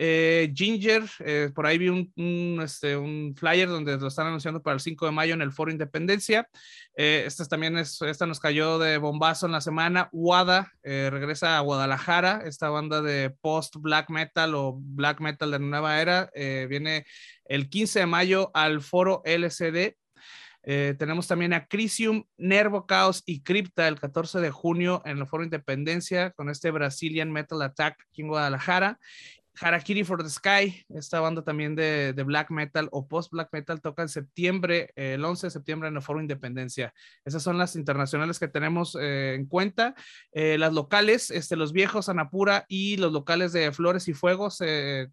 [0.00, 4.74] Eh, Ginger, eh, por ahí vi un, este, un, flyer donde lo están anunciando para
[4.74, 6.48] el 5 de mayo en el Foro Independencia.
[6.94, 10.08] Eh, esta también es, esta nos cayó de bombazo en la semana.
[10.12, 16.00] Wada regresa a Guadalajara, esta banda de post black metal o black metal de nueva
[16.00, 16.30] era.
[16.68, 17.04] viene
[17.46, 19.96] el 15 de mayo al Foro LCD
[20.70, 25.26] eh, tenemos también a Crisium, Nervo Chaos y Crypta el 14 de junio en el
[25.26, 29.00] Foro Independencia con este Brazilian Metal Attack aquí en Guadalajara.
[29.60, 34.02] Harakiri for the Sky, esta banda también de, black metal o post black metal, toca
[34.02, 36.94] en septiembre, eh, el 11 de septiembre en el Foro Independencia.
[37.24, 39.94] Esas son las internacionales que tenemos eh, en cuenta.
[40.32, 44.58] Eh, las locales, este, los viejos Anapura y los locales de Flores y Fuegos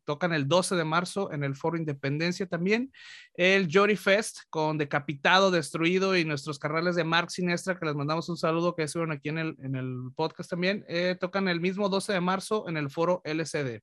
[0.04, 2.92] tocan el 12 de marzo en el Foro Independencia también.
[3.34, 8.30] El Jory Fest con Decapitado, Destruido y nuestros carnales de Mark Sinestra, que les mandamos
[8.30, 10.86] un saludo que estuvieron aquí en el, en el podcast también,
[11.20, 13.82] tocan el mismo 12 de marzo en el Foro LCD.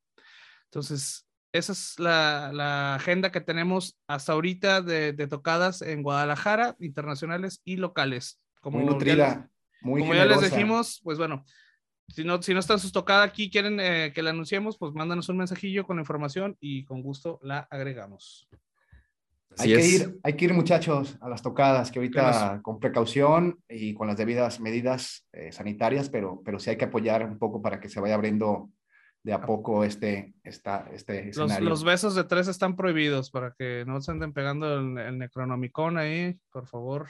[0.73, 7.77] Entonces, esa es la, agenda que tenemos hasta ahorita de, tocadas en Guadalajara, internacionales y
[7.77, 8.41] locales.
[8.63, 9.51] Como muy nutrida,
[9.83, 11.45] muy Como ya les dijimos, pues bueno,
[12.09, 15.29] si no, si no está sus tocadas aquí, quieren eh, que la anunciemos, pues mándanos
[15.29, 18.49] un mensajillo con la información y con gusto la agregamos.
[19.59, 23.93] hay que, ir, hay que ir, muchachos, a las tocadas, que ahorita con precaución y
[23.93, 27.79] con las debidas medidas eh, sanitarias, pero, pero sí hay que apoyar un poco para
[27.79, 28.71] que se vaya abriendo
[29.23, 31.69] de a poco este, esta, este escenario.
[31.69, 35.99] Los, besos de tres están prohibidos para que no se anden pegando el, el Necronomicon
[35.99, 37.09] ahí, por favor.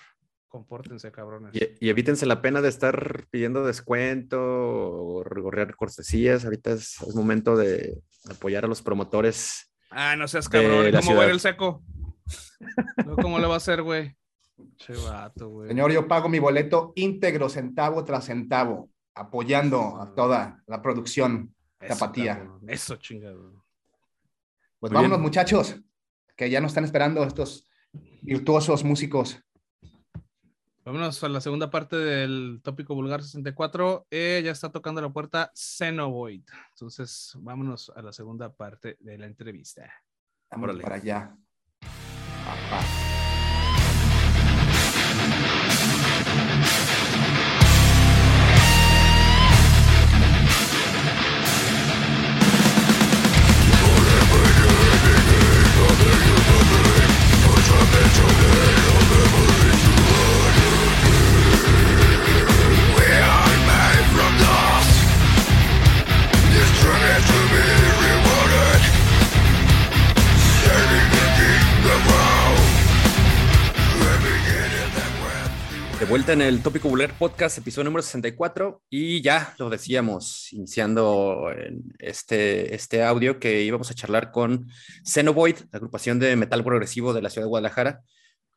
[0.48, 1.55] Compórtense, cabrones.
[1.55, 6.44] Y, evítense la pena de estar pidiendo descuento o recorrer cortesías.
[6.44, 9.72] Ahorita es, es, momento de apoyar a los promotores.
[9.90, 10.92] Ah, no seas cabrón.
[10.92, 11.83] ¿Cómo va el seco?
[13.22, 14.14] ¿Cómo le va a hacer, güey?
[14.77, 15.68] Che vato, güey.
[15.68, 21.55] Señor, yo pago mi boleto íntegro, centavo tras centavo, apoyando a toda la producción.
[21.88, 22.49] Tapatía.
[22.66, 23.64] Eso, chingado.
[24.79, 25.77] Pues vámonos, muchachos,
[26.37, 27.68] que ya nos están esperando estos
[28.23, 29.40] virtuosos músicos.
[30.85, 34.09] Vámonos a la segunda parte del tópico vulgar 64.
[34.11, 36.42] Eh, ya está tocando la puerta Xenovoid.
[36.71, 39.92] Entonces, vámonos a la segunda parte de la entrevista.
[40.51, 41.37] Vámonos para allá.
[57.92, 59.85] Today I'll never make
[61.37, 61.41] you
[76.02, 81.46] De vuelta en el Tópico Vulgar Podcast, episodio número 64, y ya lo decíamos, iniciando
[82.00, 84.68] este, este audio que íbamos a charlar con
[85.04, 88.02] Xenovoid, la agrupación de metal progresivo de la ciudad de Guadalajara,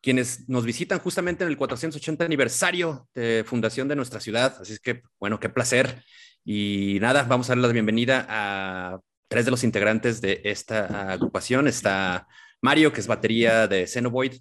[0.02, 4.58] quienes nos visitan justamente en el 480 aniversario de fundación de nuestra ciudad.
[4.60, 6.02] Así es que, bueno, qué placer.
[6.44, 11.68] Y nada, vamos a darle la bienvenida a tres de los integrantes de esta agrupación.
[11.68, 12.28] Está
[12.60, 14.34] Mario, que es batería de Xenovoid,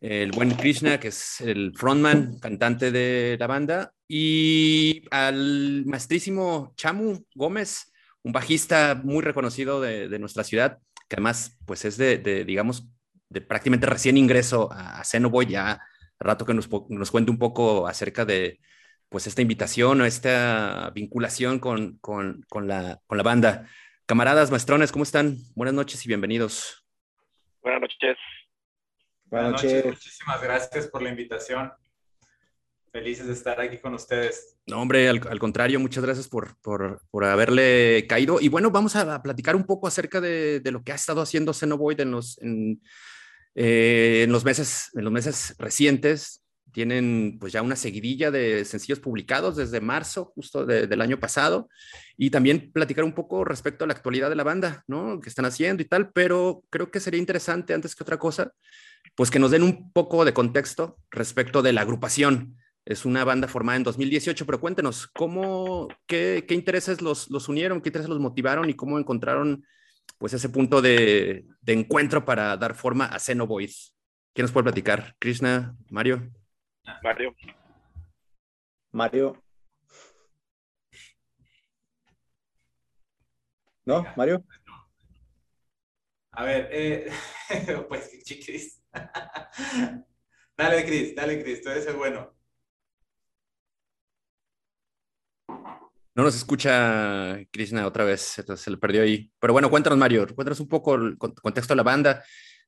[0.00, 7.24] el buen Krishna, que es el frontman, cantante de la banda, y al maestrísimo Chamu
[7.34, 12.88] Gómez, un bajista muy reconocido de, nuestra ciudad, que además pues es de, digamos,
[13.28, 15.80] de prácticamente recién ingreso a, Xenoboy, ya
[16.18, 18.60] rato que nos, nos cuente un poco acerca de
[19.08, 23.66] pues esta invitación o esta vinculación con, con, con, la, con la banda.
[24.06, 25.36] Camaradas, maestrones, ¿cómo están?
[25.54, 26.84] Buenas noches y bienvenidos.
[27.62, 28.16] Buenas noches.
[29.30, 29.84] Buenas noches.
[29.84, 31.70] Muchísimas gracias por la invitación.
[32.90, 34.56] Felices de estar aquí con ustedes.
[34.66, 38.40] No, hombre, al, contrario, muchas gracias por, por, por, haberle caído.
[38.40, 41.54] Y bueno, vamos a, platicar un poco acerca de, de, lo que ha estado haciendo
[41.54, 42.82] Xenovoid en los, en,
[43.54, 46.42] eh, en, los meses, en los meses recientes.
[46.72, 51.68] Tienen pues ya una seguidilla de sencillos publicados desde marzo, justo del año pasado.
[52.16, 55.20] Y también platicar un poco respecto a la actualidad de la banda, ¿no?
[55.20, 56.10] Que están haciendo y tal.
[56.10, 58.52] Pero creo que sería interesante, antes que otra cosa,
[59.14, 62.56] pues que nos den un poco de contexto respecto de la agrupación.
[62.84, 67.80] Es una banda formada en 2018, pero cuéntenos, ¿cómo, qué, qué intereses los, los, unieron,
[67.80, 69.64] qué intereses los motivaron y cómo encontraron
[70.18, 73.70] pues ese punto de, de encuentro para dar forma a Xenovoid?
[74.32, 75.14] ¿Quién nos puede platicar?
[75.18, 76.30] Krishna, Mario.
[77.02, 77.34] Mario.
[78.92, 79.42] Mario.
[83.84, 84.04] ¿No?
[84.16, 84.44] Mario.
[86.32, 87.10] A ver, eh,
[87.88, 88.79] pues chiquis.
[90.56, 92.34] dale, Cris, dale, Cris, tú eres el bueno.
[96.14, 99.30] No nos escucha Krishna otra vez, entonces se le perdió ahí.
[99.38, 102.22] Pero bueno, cuéntanos, Mario, cuéntanos un poco el contexto de la banda.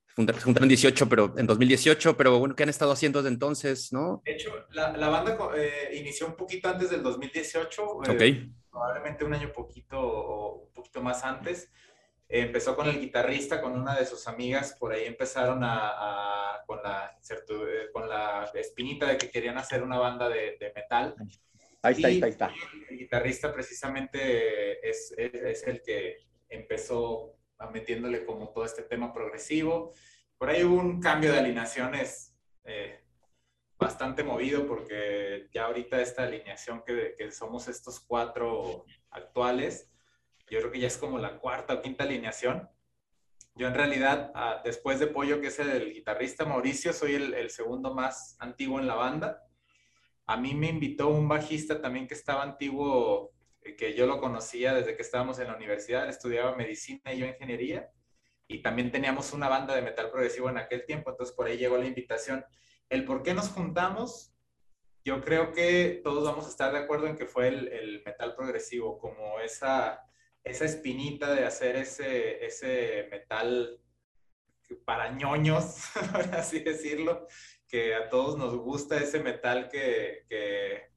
[0.07, 3.93] Se juntaron en 18, pero en 2018, pero bueno, ¿qué han estado haciendo desde entonces,
[3.93, 4.23] no?
[4.25, 7.83] De hecho, la, la banda eh, inició un poquito antes del 2018.
[7.83, 8.71] Eh, ok.
[8.71, 11.73] probablemente un año poquito o un poquito más antes.
[12.41, 16.83] Empezó con el guitarrista, con una de sus amigas, por ahí empezaron a, a con,
[16.83, 21.15] la, eh, con la espinita de que querían hacer una banda de, de metal.
[21.83, 22.51] Ahí está, ahí está,
[22.89, 26.19] El guitarrista precisamente es, es, el que
[26.49, 29.93] empezó a metiéndole como todo este tema progresivo.
[30.39, 33.01] Por ahí hubo un cambio de alineaciones eh,
[33.77, 39.92] bastante movido porque ya ahorita esta alineación que, que, somos estos cuatro actuales,
[40.53, 42.69] yo creo que ya es como la cuarta o quinta alineación.
[43.55, 47.51] Yo en realidad, ah, después de Pollo, que es el guitarrista Mauricio, soy el, el
[47.51, 49.43] segundo más antiguo en la banda
[50.27, 54.75] a mí me invitó un bajista también que estaba antiguo, eh, que yo lo conocía
[54.75, 57.91] desde que estábamos en la universidad, estudiaba medicina y yo ingeniería,
[58.47, 61.77] y también teníamos una banda de metal progresivo en aquel tiempo, entonces por ahí llegó
[61.77, 62.45] la invitación.
[62.89, 64.35] El por qué nos juntamos,
[65.05, 68.99] yo creo que todos vamos a estar de acuerdo en que fue el, metal progresivo,
[68.99, 70.03] como esa,
[70.45, 73.81] esa espinita de hacer ese, ese metal
[74.85, 77.27] para ñoños, por así decirlo,
[77.69, 80.91] que a todos nos gusta ese metal que, que,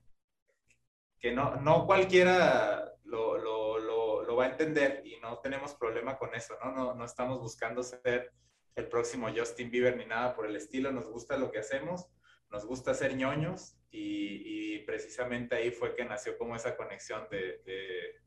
[1.19, 6.35] que no, no cualquiera lo, lo, lo, va a entender y no tenemos problema con
[6.35, 6.73] eso, ¿no?
[6.73, 6.93] ¿no?
[6.93, 8.33] No estamos buscando ser
[8.75, 12.09] el próximo Justin Bieber ni nada por el estilo, nos gusta lo que hacemos,
[12.51, 17.61] nos gusta ser ñoños y, precisamente ahí fue que nació como esa conexión de,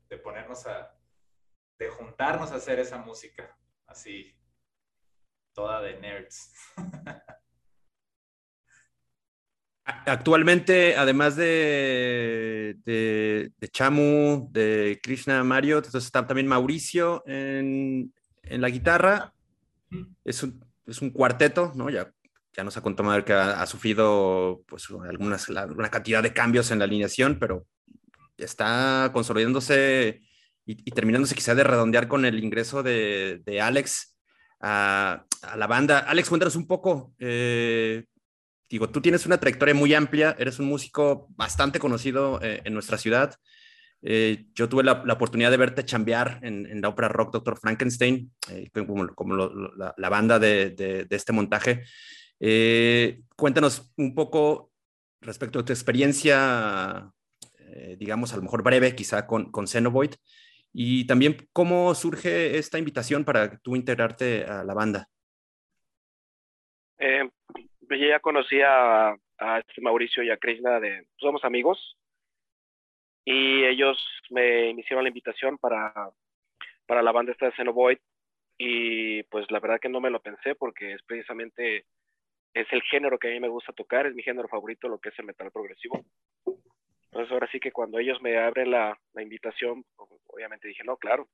[0.09, 0.98] de ponernos a,
[1.79, 4.35] de juntarnos a hacer esa música, así,
[5.53, 6.51] toda de nerds.
[10.05, 18.13] Actualmente, además de, de, Chamu, de Krishna Mario, entonces está también Mauricio en,
[18.43, 19.33] en la guitarra.
[20.23, 21.89] Es un, es un, cuarteto, ¿no?
[21.89, 22.13] Ya,
[22.53, 26.85] ya nos ha contado que ha, sufrido pues, algunas, una cantidad de cambios en la
[26.85, 27.65] alineación, pero
[28.37, 30.21] está consolidándose
[30.71, 34.15] y, terminándose quizá de redondear con el ingreso de, de Alex
[34.59, 35.99] a, a, la banda.
[35.99, 37.15] Alex, cuéntanos un poco.
[37.17, 38.05] Eh,
[38.69, 42.99] digo, tú tienes una trayectoria muy amplia, eres un músico bastante conocido eh, en nuestra
[42.99, 43.33] ciudad.
[44.03, 48.69] Eh, yo tuve la, oportunidad de verte chambear en, la ópera rock Doctor Frankenstein, eh,
[49.15, 49.39] como,
[49.75, 51.83] la, banda de, este montaje.
[53.35, 54.71] cuéntanos un poco
[55.19, 57.11] respecto a tu experiencia,
[57.97, 60.11] digamos, a lo mejor breve, quizá con, con Xenovoid,
[60.73, 65.07] y también cómo surge esta invitación para tú integrarte a la banda.
[66.99, 67.29] Eh,
[67.89, 71.97] yo ya conocía a, este Mauricio y a Krishna, de, pues, somos amigos,
[73.25, 73.97] y ellos
[74.29, 76.11] me hicieron la invitación para,
[76.85, 77.99] para la banda esta de Xenovoid,
[78.57, 81.85] y pues la verdad que no me lo pensé porque es precisamente,
[82.53, 85.09] es el género que a mí me gusta tocar, es mi género favorito, lo que
[85.09, 86.03] es el metal progresivo.
[87.11, 89.83] Entonces ahora sí que cuando ellos me abren la, la invitación,
[90.27, 91.27] obviamente dije, no, claro,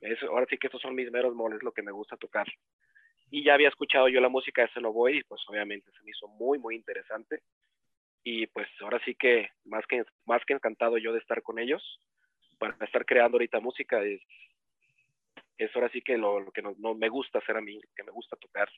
[0.00, 2.46] es, ahora sí que estos son mis meros moles, lo que me gusta tocar
[3.30, 6.28] y ya había escuchado yo la música de Xenovoid y pues obviamente se me hizo
[6.28, 7.42] muy, muy interesante.
[8.22, 11.82] y pues ahora sí que más que más que encantado yo de estar con ellos
[12.58, 14.22] para estar creando ahorita música es,
[15.58, 18.36] es ahora sí que lo, que no, me gusta hacer a mí, que me gusta
[18.36, 18.68] tocar.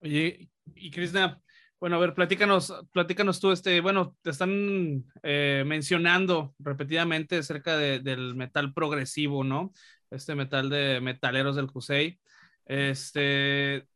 [0.00, 1.42] Oye, y Krishna,
[1.80, 8.34] bueno, a ver, platícanos, platícanos tú, este, bueno, te están eh, mencionando repetidamente acerca del
[8.34, 9.72] metal progresivo, ¿no?
[10.10, 12.18] Este metal de metaleros del Cusey.
[12.66, 13.86] Este,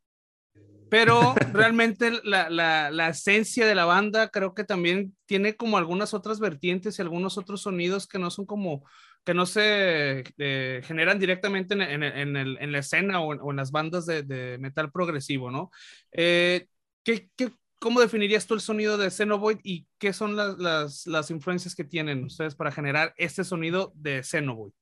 [0.88, 6.14] pero realmente la, la, la, esencia de la banda creo que también tiene como algunas
[6.14, 8.84] otras vertientes y algunos otros sonidos que no son como,
[9.24, 13.56] que no se eh, generan directamente en, en, en, el, en, la escena o, en,
[13.56, 15.70] las bandas de, de metal progresivo, ¿no?
[16.12, 16.66] Eh,
[17.02, 17.50] ¿qué, qué,
[17.82, 21.82] cómo definirías tú el sonido de Xenovoid y qué son las, las, las influencias que
[21.82, 24.72] tienen ustedes para generar este sonido de Xenovoid?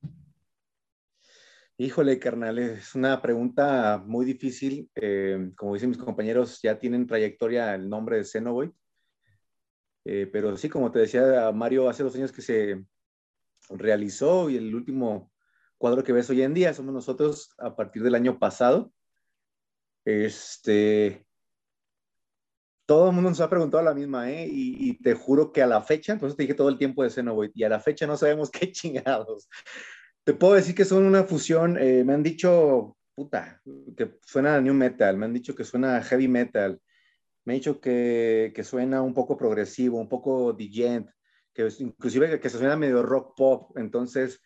[1.77, 4.87] Híjole, carnal, es una pregunta muy difícil.
[4.93, 8.69] Eh, como dicen mis compañeros, ya tienen trayectoria el nombre de Xenovoid.
[10.05, 12.85] Eh, pero sí, como te decía Mario, hace dos años que se
[13.69, 15.31] realizó y el último
[15.79, 18.93] cuadro que ves hoy en día somos nosotros a partir del año pasado.
[20.05, 21.25] Este,
[22.91, 24.45] todo el mundo nos ha preguntado la misma, ¿eh?
[24.51, 27.09] Y, y, te juro que a la fecha, entonces te dije todo el tiempo de
[27.09, 29.47] Xenovoid, y a la fecha no sabemos qué chingados.
[30.25, 33.61] Te puedo decir que son una fusión, eh, me han dicho, puta,
[33.95, 36.81] que suena a new metal, me han dicho que suena a heavy metal,
[37.45, 41.09] me han dicho que, que suena un poco progresivo, un poco digent,
[41.53, 44.41] que inclusive que se suena medio rock pop, entonces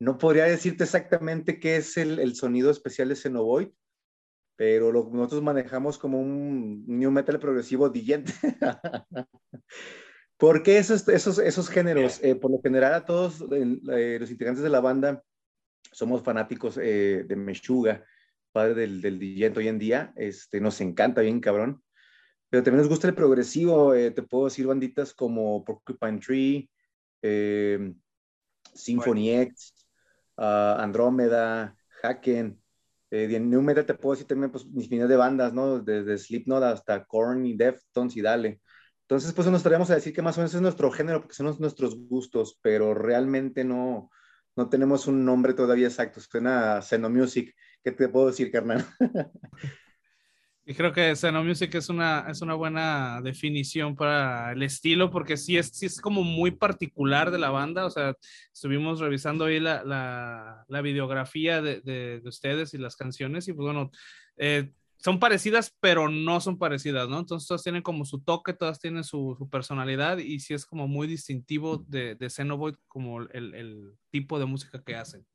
[0.00, 3.68] no podría decirte exactamente qué es el, el sonido especial de Xenovoid,
[4.56, 8.30] pero lo, nosotros manejamos como un new metal progresivo digent.
[10.36, 12.22] ¿Por qué esos, esos, esos géneros?
[12.22, 15.22] Eh, por lo general a todos eh, los integrantes de la banda
[15.92, 18.04] somos fanáticos eh, de Meshuga,
[18.52, 20.12] padre del, del hoy en día.
[20.16, 21.82] Este, nos encanta bien cabrón.
[22.50, 23.92] Pero también nos gusta el progresivo.
[23.92, 26.70] te puedo decir banditas como Porcupine Tree,
[28.74, 29.74] Symphony X,
[30.36, 32.60] uh, Andrómeda, Haken.
[33.16, 35.80] De New Metal te puedo decir también pues, infinidad de bandas, ¿no?
[35.80, 38.60] Desde Slipknot hasta Korn y Deftones y Dale.
[39.02, 41.54] Entonces, pues nos estaríamos a decir que más o menos es nuestro género, porque son
[41.58, 44.10] nuestros gustos, pero realmente no,
[44.56, 46.20] no tenemos un nombre todavía exacto.
[46.20, 47.54] Suena a Music.
[47.82, 48.84] ¿Qué te puedo decir, carnal?
[50.66, 55.36] Y creo que Xeno Music es una, es una buena definición para el estilo, porque
[55.36, 57.84] sí es, sí es como muy particular de la banda.
[57.84, 58.16] O sea,
[58.50, 63.52] estuvimos revisando ahí la, la, la videografía de, de, de, ustedes y las canciones, y
[63.52, 63.90] pues bueno,
[64.38, 67.18] eh, son parecidas, pero no son parecidas, ¿no?
[67.18, 70.88] Entonces todas tienen como su toque, todas tienen su, su personalidad y sí es como
[70.88, 75.26] muy distintivo de, de Xenovoid como el, el, tipo de música que hacen.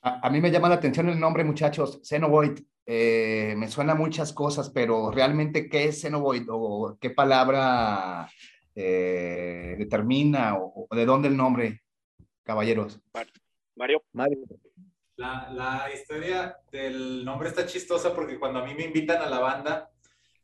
[0.00, 2.58] A, a, mí me llama la atención el nombre, muchachos, Xenovoid.
[2.86, 8.28] Eh, me suena muchas cosas, pero realmente, ¿qué es Xenovoid o qué palabra
[8.74, 11.82] eh, determina o, o, de dónde el nombre,
[12.42, 13.00] caballeros?
[13.76, 14.02] Mario.
[14.12, 14.38] Mario.
[15.16, 19.38] La, la, historia del nombre está chistosa porque cuando a mí me invitan a la
[19.38, 19.90] banda,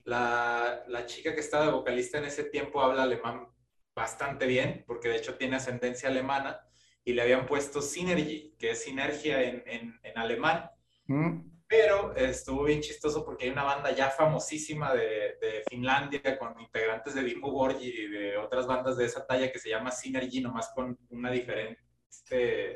[0.05, 3.49] la, la, chica que estaba de vocalista en ese tiempo habla alemán
[3.95, 6.61] bastante bien, porque de hecho tiene ascendencia alemana,
[7.05, 10.70] y le habían puesto Synergy, que es sinergia en, en, en alemán.
[11.07, 11.58] Mm.
[11.69, 17.14] Pero estuvo bien chistoso porque hay una banda ya famosísima de, de Finlandia con integrantes
[17.14, 20.71] de Dimmu Borgir y de otras bandas de esa talla que se llama Synergy, nomás
[20.75, 21.79] con una, diferente,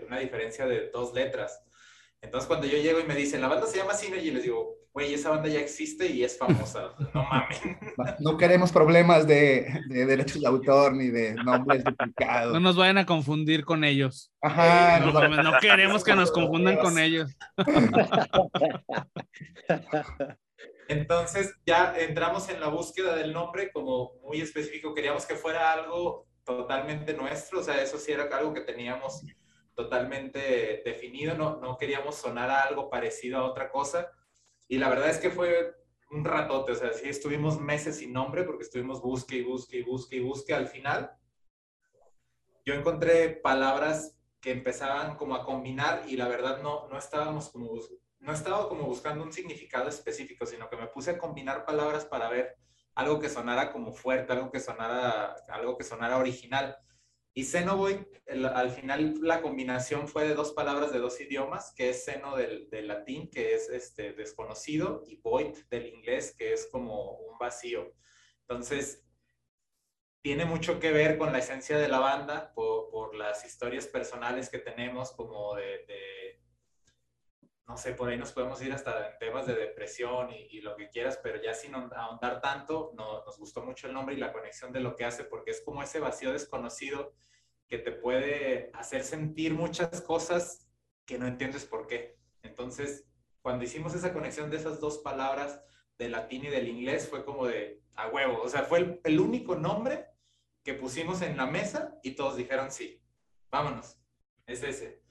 [0.06, 1.64] una diferencia de dos letras.
[2.22, 5.12] Entonces, cuando yo llego y me dicen, la banda se llama Synergy, les digo, güey,
[5.12, 6.94] esa banda ya existe y es famosa.
[7.12, 7.60] No mames.
[8.20, 12.52] No queremos problemas de, de, derechos de autor ni de nombres duplicados.
[12.52, 14.32] No nos vayan a confundir con ellos.
[14.40, 15.00] Ajá.
[15.00, 17.36] No, no, no queremos que nos confundan con ellos.
[20.88, 24.94] Entonces, ya entramos en la búsqueda del nombre como muy específico.
[24.94, 29.22] Queríamos que fuera algo totalmente nuestro, o sea, eso sí era algo que teníamos
[29.74, 34.10] totalmente definido, no, no queríamos sonar a algo parecido a otra cosa.
[34.68, 35.74] Y la verdad es que fue
[36.10, 39.82] un ratote, o sea, sí estuvimos meses sin nombre porque estuvimos busque y busque y
[39.82, 40.54] busque y busque.
[40.54, 41.10] Al final,
[42.64, 47.72] yo encontré palabras que empezaban como a combinar y la verdad no, no estábamos como,
[48.18, 52.28] no estaba como buscando un significado específico, sino que me puse a combinar palabras para
[52.28, 52.56] ver
[52.94, 56.76] algo que sonara como fuerte, algo que sonara, algo que sonara original.
[57.34, 57.98] Y Xenovoid,
[58.54, 62.68] al final la combinación fue de dos palabras de dos idiomas, que es seno del,
[62.68, 67.94] del, latín, que es este, desconocido, y void del inglés, que es como un vacío.
[68.42, 69.02] Entonces,
[70.22, 74.50] tiene mucho que ver con la esencia de la banda, por, por las historias personales
[74.50, 76.41] que tenemos, como de, de
[77.72, 80.90] no sé, por ahí nos podemos ir hasta en temas de depresión y, lo que
[80.90, 84.74] quieras, pero ya sin ahondar tanto, no, nos gustó mucho el nombre y la conexión
[84.74, 87.14] de lo que hace, porque es como ese vacío desconocido
[87.66, 90.68] que te puede hacer sentir muchas cosas
[91.06, 92.18] que no entiendes por qué.
[92.42, 93.08] Entonces,
[93.40, 95.62] cuando hicimos esa conexión de esas dos palabras,
[95.96, 98.42] del latín y del inglés, fue como de a huevo.
[98.42, 100.08] O sea, fue el, único nombre
[100.62, 103.02] que pusimos en la mesa y todos dijeron sí.
[103.50, 103.98] Vámonos.
[104.46, 105.01] Es ese.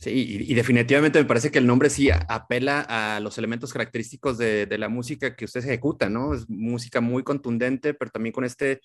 [0.00, 4.66] Sí, y, definitivamente me parece que el nombre sí apela a los elementos característicos de,
[4.66, 6.34] de, la música que usted ejecuta, ¿no?
[6.34, 8.80] Es música muy contundente, pero también con este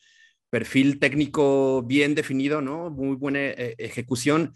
[0.53, 2.91] perfil técnico bien definido, ¿no?
[2.91, 4.53] Muy buena eh, ejecución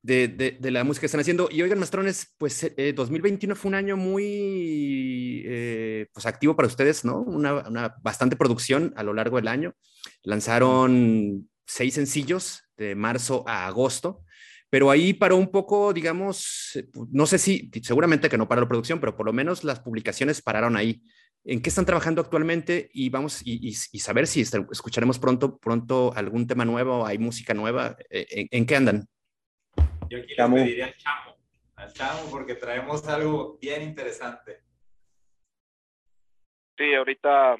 [0.00, 1.48] de, de, la música que están haciendo.
[1.50, 7.04] Y oigan, Mastrones, pues 2021 eh, fue un año muy eh, pues activo para ustedes,
[7.04, 7.18] ¿no?
[7.18, 9.74] Una, bastante producción a lo largo del año.
[10.22, 14.22] Lanzaron seis sencillos de marzo a agosto,
[14.74, 16.76] pero ahí paró un poco, digamos,
[17.12, 20.42] no sé si, seguramente que no paró la producción, pero por lo menos las publicaciones
[20.42, 21.00] pararon ahí.
[21.44, 22.90] ¿En qué están trabajando actualmente?
[22.92, 27.96] Y vamos y, y, saber si escucharemos pronto, pronto algún tema nuevo, hay música nueva.
[28.10, 29.06] Eh, ¿En, qué andan?
[30.10, 31.36] Yo aquí le pediría al Chamo,
[31.76, 34.58] al Chamo, porque traemos algo bien interesante.
[36.76, 37.54] Sí, ahorita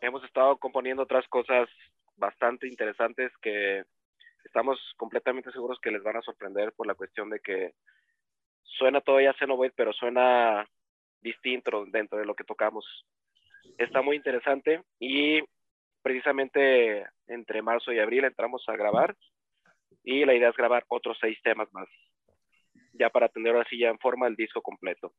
[0.00, 1.68] hemos estado componiendo otras cosas
[2.14, 3.82] bastante interesantes que
[4.44, 7.74] estamos completamente seguros que les van a sorprender por la cuestión de que
[8.62, 10.66] suena todavía Xenoblade, pero suena
[11.20, 12.84] distinto dentro de lo que tocamos.
[13.78, 15.40] Está muy interesante y
[16.02, 19.16] precisamente entre marzo y abril entramos a grabar
[20.02, 21.88] y la idea es grabar otros seis temas más,
[22.92, 25.12] ya para tener así ya en forma el disco completo.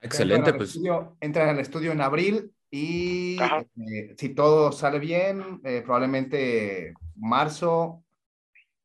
[0.00, 0.78] Excelente, pues.
[1.20, 8.02] entran al estudio en abril y eh, si todo sale bien, eh, probablemente marzo.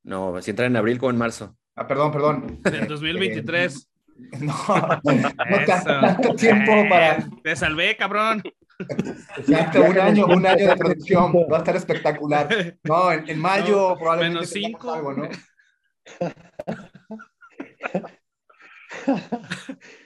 [0.04, 1.58] No, si entran en abril como en marzo.
[1.76, 2.62] Ah, perdón, perdón.
[2.72, 3.90] En 2023.
[4.42, 7.28] no, no tanto tiempo para.
[7.42, 8.44] Te salvé, cabrón.
[9.38, 12.78] Exacto, un año, un año de producción, va a estar espectacular.
[12.84, 14.94] No, en, en mayo probablemente menos cinco.
[14.94, 15.30] Algo, ¿no?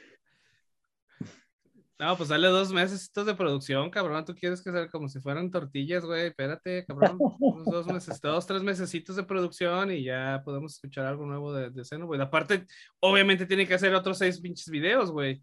[2.04, 4.26] No, pues dale dos meses de producción, cabrón.
[4.26, 6.28] Tú quieres que sea como si fueran tortillas, güey.
[6.28, 7.18] Espérate, cabrón.
[7.66, 11.97] dos meses, dos, tres mesecitos de producción y ya podemos escuchar algo nuevo de, de
[11.99, 12.20] güey.
[12.20, 12.66] Aparte,
[12.99, 15.41] obviamente tiene que hacer otros seis pinches videos, güey.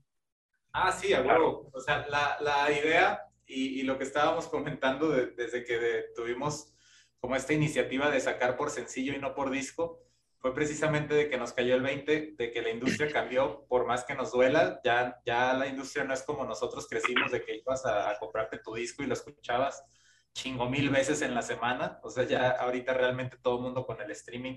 [0.75, 1.71] Ah, sí, a huevo.
[1.73, 6.75] O sea, la, la idea y, y, lo que estábamos comentando desde que tuvimos
[7.21, 10.03] como esta iniciativa de sacar por sencillo y no por disco,
[10.41, 14.05] fue precisamente de que nos cayó el 20, de que la industria cambió, por más
[14.05, 17.85] que nos duela, ya, ya la industria no es como nosotros crecimos, de que ibas
[17.85, 19.85] a, comprarte tu disco y lo escuchabas
[20.33, 24.01] chingo mil veces en la semana, o sea, ya ahorita realmente todo el mundo con
[24.01, 24.57] el streaming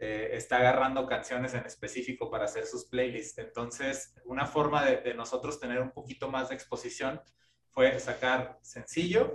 [0.00, 3.38] eh, está agarrando canciones en específico para hacer sus playlists.
[3.38, 7.20] Entonces, una forma de nosotros tener un poquito más de exposición
[7.70, 9.32] fue sacar sencillo,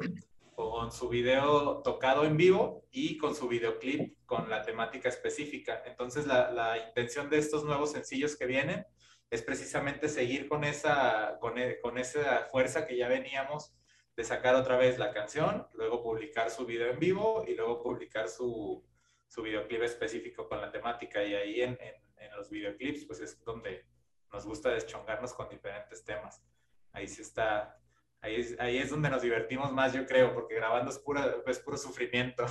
[0.54, 5.84] con su video tocado en vivo y con su videoclip con la temática específica.
[5.86, 8.86] Entonces, la, la intención de estos nuevos sencillos que vienen
[9.30, 13.76] es precisamente seguir con esa, con, e, con, esa fuerza que ya veníamos
[14.16, 18.30] de sacar otra vez la canción, luego publicar su video en vivo y luego publicar
[18.30, 18.86] su,
[19.28, 21.24] su videoclip específico con la temática.
[21.24, 23.86] Y ahí en, en, en los videoclips, pues es donde
[24.32, 26.44] nos gusta deschongarnos con diferentes temas.
[26.92, 27.80] Ahí sí está,
[28.24, 32.46] Ahí es, donde nos divertimos más, yo creo, porque grabando es, pura, es puro sufrimiento.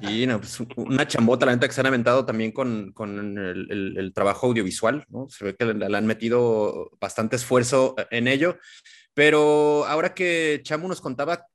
[0.00, 3.96] Y no, pues una chambota, la neta, que se han aventado también con, con el,
[3.98, 5.28] el, trabajo audiovisual, ¿no?
[5.28, 8.58] Se ve que le, han metido bastante esfuerzo en ello.
[9.12, 11.48] Pero ahora que Chamu nos contaba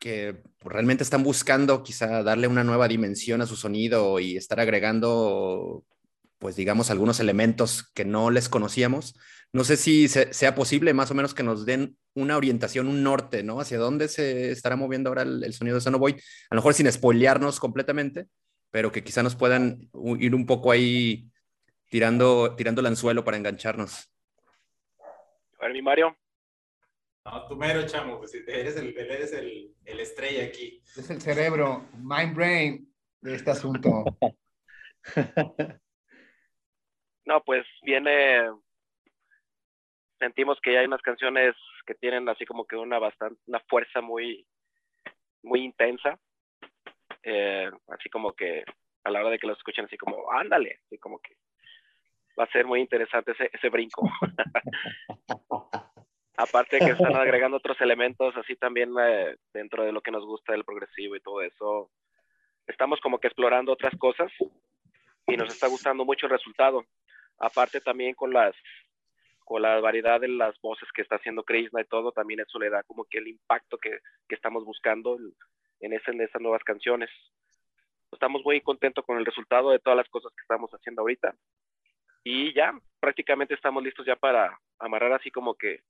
[0.00, 5.84] que realmente están buscando quizá darle una nueva dimensión a su sonido y estar agregando,
[6.42, 9.16] pues digamos, algunos elementos que no les conocíamos.
[9.52, 13.44] No sé si sea posible más o menos que nos den una orientación, un norte,
[13.44, 13.60] ¿no?
[13.60, 16.14] Hacia dónde se estará moviendo ahora el, sonido de Sonoboy.
[16.50, 18.26] A lo mejor sin spoilearnos completamente,
[18.72, 19.88] pero que quizá nos puedan
[20.18, 21.30] ir un poco ahí
[21.88, 24.10] tirando, tirando el anzuelo para engancharnos.
[25.60, 26.16] A ver, mi Mario.
[27.24, 30.82] No, tú mero, chamo, pues eres, el, eres el, el estrella aquí.
[30.96, 34.04] Es el cerebro, mind brain de este asunto.
[37.24, 38.50] No, pues viene
[40.18, 44.46] sentimos que hay unas canciones que tienen así como que una bastante, una fuerza muy,
[45.42, 46.16] muy intensa,
[47.24, 48.64] eh, así como que
[49.04, 51.34] a la hora de que lo escuchen así como, ándale, así como que
[52.38, 54.08] va a ser muy interesante ese, ese brinco.
[56.36, 60.24] Aparte de que están agregando otros elementos así también eh, dentro de lo que nos
[60.24, 61.90] gusta del progresivo y todo eso,
[62.66, 64.32] estamos como que explorando otras cosas
[65.26, 66.84] y nos está gustando mucho el resultado.
[67.42, 68.54] Aparte también con las
[69.44, 72.70] con la variedad de las voces que está haciendo Krishna y todo, también eso le
[72.70, 75.18] da como que el impacto que, que estamos buscando
[75.80, 77.10] en, ese, esas nuevas canciones.
[78.12, 81.34] Estamos muy contentos con el resultado de todas las cosas que estamos haciendo ahorita.
[82.22, 85.80] Y ya, prácticamente estamos listos ya para amarrar así como que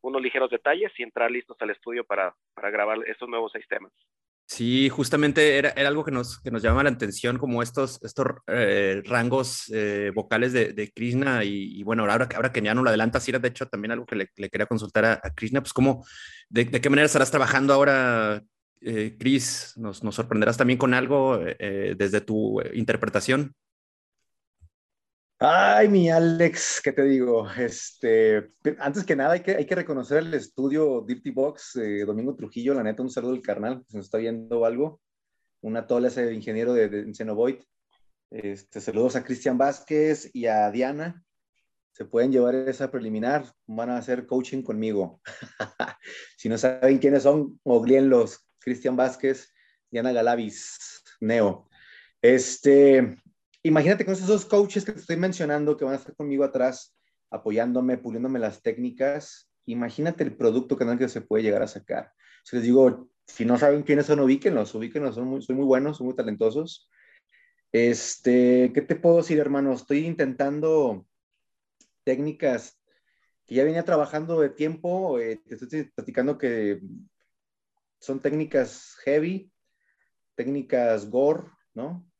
[0.00, 3.92] unos ligeros detalles y entrar listos al estudio para, para grabar estos nuevos seis temas.
[4.54, 9.00] Sí, justamente era, algo que nos, que nos llama la atención, como estos, estos eh,
[9.06, 11.42] rangos eh, vocales de, Krishna.
[11.42, 14.04] Y, bueno, ahora, ahora que ya no lo adelanta, sí era de hecho también algo
[14.04, 16.04] que le, quería consultar a, Krishna, pues cómo,
[16.50, 18.42] de, qué manera estarás trabajando ahora,
[18.82, 19.72] eh, Chris.
[19.76, 23.54] Nos, nos, sorprenderás también con algo eh, desde tu interpretación.
[25.44, 27.50] Ay, mi Alex, ¿qué te digo?
[27.50, 32.74] Este, antes que nada, hay que, hay que reconocer el estudio Dirty Box, Domingo Trujillo,
[32.74, 35.00] la neta, un saludo al carnal, si nos está viendo algo.
[35.60, 37.56] Una tola ese ingeniero de, de Cenovoid.
[38.30, 41.24] Este, saludos a Cristian Vázquez y a Diana.
[41.90, 45.20] Se pueden llevar esa preliminar, van a hacer coaching conmigo.
[46.36, 49.52] si no saben quiénes son, los Cristian Vázquez,
[49.90, 51.68] Diana Galavis, Neo.
[52.22, 53.20] Este,
[53.62, 56.96] imagínate con esos coaches que te estoy mencionando que van a estar conmigo atrás,
[57.30, 59.50] apoyándome, puliéndome las técnicas.
[59.66, 62.12] Imagínate el producto que se puede llegar a sacar.
[62.44, 65.98] Si les digo, si no saben quiénes son, ubíquenlos, ubíquenlos, son muy, son muy buenos,
[65.98, 66.90] son muy talentosos.
[67.70, 69.72] Este, ¿qué te puedo decir, hermano?
[69.72, 71.06] Estoy intentando
[72.04, 72.78] técnicas
[73.46, 75.18] que ya venía trabajando de tiempo.
[75.18, 76.80] Eh, te estoy platicando que
[77.98, 79.50] son técnicas heavy,
[80.34, 81.44] técnicas gore,
[81.74, 82.11] ¿no?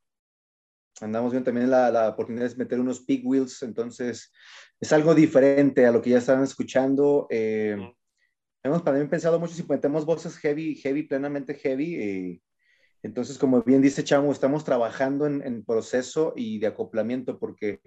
[1.01, 4.33] Andamos viendo también la, la, oportunidad de meter unos big wheels, entonces
[4.81, 7.27] es algo diferente a lo que ya estaban escuchando.
[7.31, 7.77] Eh,
[8.63, 11.95] hemos también pensado mucho si metemos voces heavy, heavy, plenamente heavy.
[11.95, 12.41] Eh,
[13.03, 17.81] entonces, como bien dice Chamo, estamos trabajando en, en, proceso y de acoplamiento porque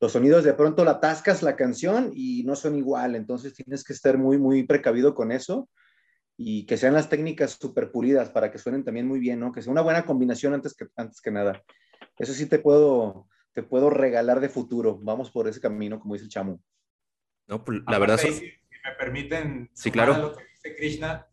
[0.00, 3.92] los sonidos de pronto la atascas la canción y no son igual, entonces tienes que
[3.92, 5.68] estar muy, muy precavido con eso
[6.36, 9.52] y que sean las técnicas súper pulidas para que suenen también muy bien, ¿no?
[9.52, 11.62] Que sea una buena combinación antes que, antes que nada.
[12.18, 14.98] Eso sí te puedo, te puedo regalar de futuro.
[15.02, 16.62] Vamos por ese camino, como dice el chamo.
[17.46, 18.18] No, pues, la verdad.
[18.18, 20.16] Si, si, me permiten, sí, claro.
[20.16, 21.26] lo que dice Krishna,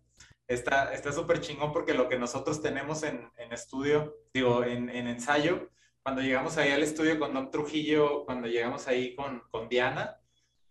[0.50, 5.70] está súper chingón porque lo que nosotros tenemos en, en estudio, digo, en, en, ensayo,
[6.02, 10.18] cuando llegamos ahí al estudio con Don Trujillo, cuando llegamos ahí con, con Diana,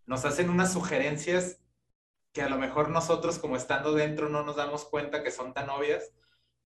[0.05, 1.61] nos hacen unas sugerencias
[2.33, 5.71] que a lo mejor nosotros como estando dentro no nos damos cuenta que son tan
[5.71, 6.13] obvias,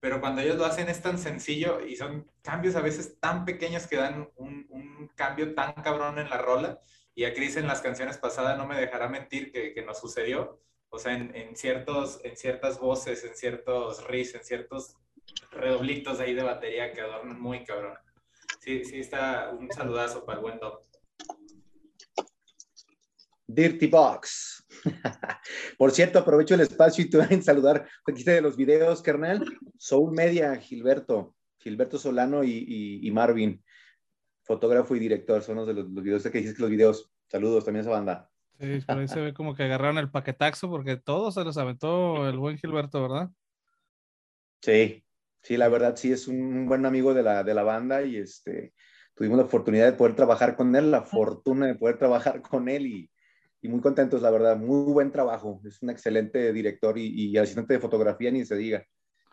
[0.04, 3.86] pero cuando ellos lo hacen es tan sencillo y son cambios a veces tan pequeños
[3.86, 6.78] que dan un, un cambio tan cabrón en la rola.
[7.14, 10.60] Y a Chris en las canciones pasadas no me dejará mentir que, que nos sucedió.
[10.90, 14.94] O sea, en, en, ciertos, en ciertas voces, en ciertos riffs, en ciertos
[15.50, 17.96] redoblitos ahí de batería que adornan muy cabrón.
[18.60, 20.84] Sí, sí, está un saludazo para el buen Doc.
[23.54, 24.66] Dirty Box.
[25.78, 27.86] Por cierto, aprovecho el espacio y te voy a saludar.
[28.06, 29.44] Aquí de los videos, carnal.
[29.78, 33.62] Soul Media, Gilberto, Gilberto Solano y, y, y Marvin,
[34.42, 36.22] fotógrafo y director, son los de los, los videos.
[36.24, 37.10] Que dices que los videos.
[37.28, 38.30] Saludos también a esa banda.
[38.60, 42.28] Sí, por ahí se ve como que agarraron el paquetaxo porque todos se los aventó
[42.28, 43.30] el buen Gilberto, ¿verdad?
[44.60, 45.04] Sí,
[45.42, 48.72] sí, la verdad sí es un buen amigo de la, de la banda y este,
[49.14, 52.86] tuvimos la oportunidad de poder trabajar con él, la fortuna de poder trabajar con él
[52.86, 53.10] y,
[53.64, 54.58] y muy contentos, la verdad.
[54.58, 55.62] Muy buen trabajo.
[55.64, 58.84] Es un excelente director y, y, asistente de fotografía, ni se diga.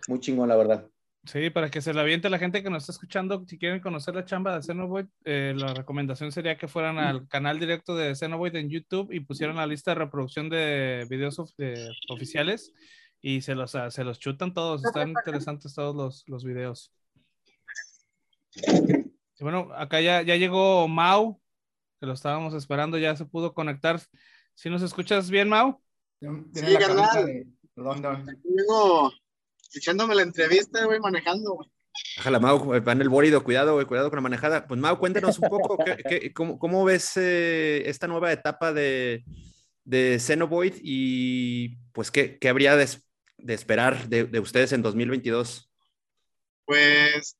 [0.07, 0.88] Muy chingón, la verdad.
[1.25, 4.15] Sí, para que se la aviente la gente que nos está escuchando, si quieren conocer
[4.15, 8.55] la chamba de Xenovoid, eh, la recomendación sería que fueran al canal directo de Xenovoid
[8.55, 12.71] en YouTube y pusieran la lista de reproducción de videos of, de, oficiales
[13.19, 14.86] y se los, se los chutan todos.
[14.86, 16.93] Están interesantes todos los, los videos.
[19.41, 21.41] Y bueno, acá ya, ya llegó Mau,
[22.02, 24.02] que lo estábamos esperando, ya se pudo conectar.
[24.56, 25.80] ¿Si nos escuchas bien, Mau?
[26.20, 27.45] Sí, carnal.
[27.76, 29.14] Vengo
[29.72, 31.70] echándome la entrevista, voy manejando, güey.
[32.18, 34.66] Bájala, Mau, va en el bólido, cuidado, güey, cuidado con la manejada.
[34.66, 39.24] Pues, Mau, cuéntanos un poco, ¿qué, qué, cómo, cómo, ves eh, esta nueva etapa de,
[39.84, 42.88] de Xenovoid y, pues, qué, qué habría de,
[43.38, 45.72] de esperar de, de, ustedes en 2022?
[46.66, 47.38] Pues,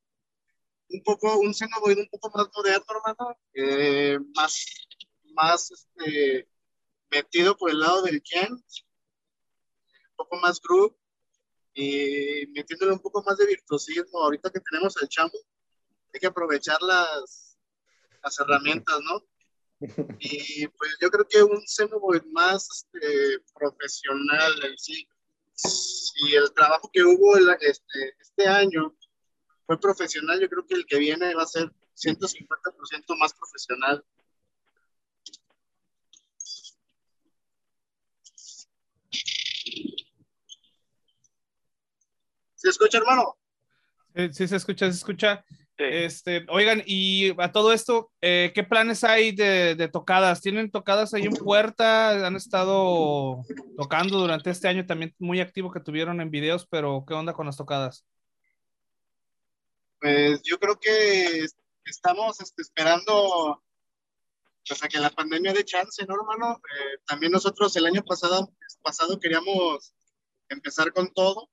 [0.93, 4.65] un poco, un Xenovoid un poco más moderno, hermano, eh, más,
[5.33, 6.47] más este,
[7.09, 8.63] metido por el lado del Ken, un
[10.15, 10.95] poco más groove,
[11.73, 14.23] y metiéndole un poco más de virtuosismo.
[14.23, 15.31] Ahorita que tenemos el chamo,
[16.13, 17.57] hay que aprovechar las,
[18.23, 19.23] las herramientas, ¿no?
[20.19, 25.07] Y pues yo creo que un Xenovoid más este, profesional sí,
[26.23, 28.95] y el trabajo que hubo el, este, este año
[29.66, 34.03] fue profesional, yo creo que el que viene va a ser 150% más profesional.
[42.55, 43.38] ¿Se escucha, hermano?
[44.32, 45.43] Sí, se escucha, se escucha.
[45.78, 50.41] Este, oigan, y a todo esto, eh, ¿qué planes hay de, tocadas?
[50.41, 52.28] ¿Tienen tocadas ahí en puerta?
[52.28, 53.41] ¿Han estado
[53.78, 57.47] tocando durante este año también muy activo que tuvieron en videos, pero qué onda con
[57.47, 58.05] las tocadas?
[60.02, 61.45] Pues yo creo que
[61.86, 63.64] estamos este, esperando
[64.68, 66.60] pues, a que la pandemia dé chance, ¿no, hermano?
[66.76, 69.93] Eh, también nosotros el año pasado, pasado queríamos
[70.49, 71.52] empezar con todo,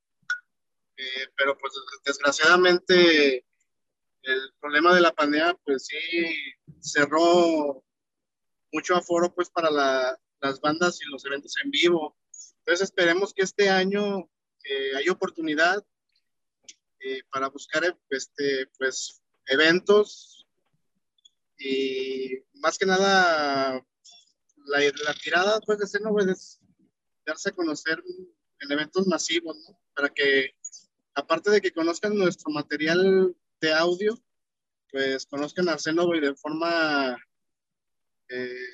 [0.96, 1.74] eh, pero pues
[2.06, 3.44] desgraciadamente
[4.22, 6.34] el problema de la pandemia pues sí
[6.80, 7.84] cerró
[8.72, 12.16] mucho aforo pues para las bandas y los eventos en vivo.
[12.60, 14.30] Entonces esperemos que este año
[14.64, 15.84] eh, haya oportunidad
[17.00, 20.46] eh, para buscar este, pues, eventos
[21.58, 23.84] y más que nada
[24.66, 26.60] la, la tirada pues, de escena es
[27.26, 28.02] darse a conocer
[28.60, 29.78] en eventos masivos, ¿no?
[29.94, 30.54] Para que
[31.14, 34.18] aparte de que conozcan nuestro material de audio,
[34.90, 37.16] pues conozcan a Xenoboy de forma
[38.28, 38.66] eh,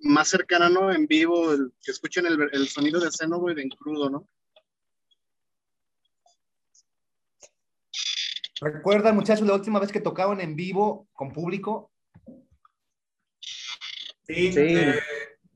[0.00, 0.92] más cercana, ¿no?
[0.92, 1.50] En vivo,
[1.82, 4.28] que escuchen el, sonido de Xenoboy en crudo, ¿no?
[8.60, 11.92] ¿Recuerdan, muchachos, la última vez que tocaban en vivo con público?
[14.26, 15.00] Sí, eh,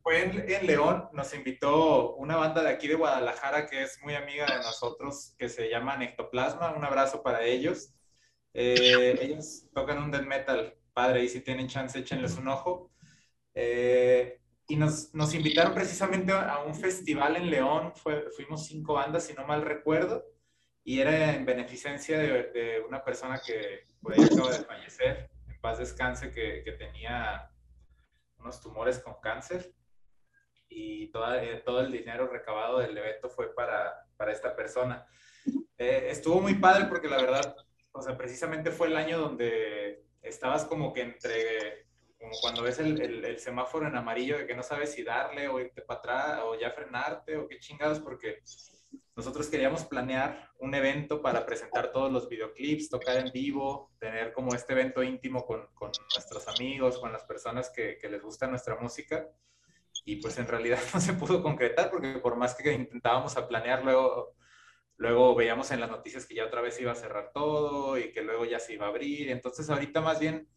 [0.03, 4.47] fue en, León, nos invitó una banda de aquí de Guadalajara que es muy amiga
[4.47, 7.95] de nosotros, que se llama Nectoplasma, un abrazo para ellos.
[8.55, 12.93] Eh, ellos tocan un death metal padre y si tienen chance échenles un ojo.
[13.55, 19.25] Eh, y nos, nos, invitaron precisamente a un festival en León, Fue, fuimos cinco bandas
[19.25, 20.25] si no mal recuerdo,
[20.85, 25.61] y era en beneficencia de, de una persona que por ahí acaba de fallecer, en
[25.61, 27.51] paz descanse, que, que tenía
[28.39, 29.73] unos tumores con cáncer
[30.69, 35.07] y toda, eh, todo el dinero recabado del evento fue para, para esta persona.
[35.79, 37.57] Eh, estuvo muy padre porque la verdad,
[37.93, 41.87] o sea, precisamente fue el año donde estabas como que entre,
[42.19, 45.61] como cuando ves el, el, semáforo en amarillo de que no sabes si darle o
[45.61, 48.43] irte para atrás o ya frenarte o qué chingados, porque
[49.15, 54.55] nosotros queríamos planear un evento para presentar todos los videoclips, tocar en vivo, tener como
[54.55, 58.77] este evento íntimo con, con nuestros amigos, con las personas que, que les gusta nuestra
[58.77, 59.29] música
[60.05, 63.85] y pues en realidad no se pudo concretar porque por más que intentábamos a planear,
[63.85, 64.35] luego,
[64.97, 68.23] luego veíamos en las noticias que ya otra vez iba a cerrar todo y que
[68.23, 69.31] luego ya se iba a abrir.
[69.31, 70.49] Entonces ahorita más bien,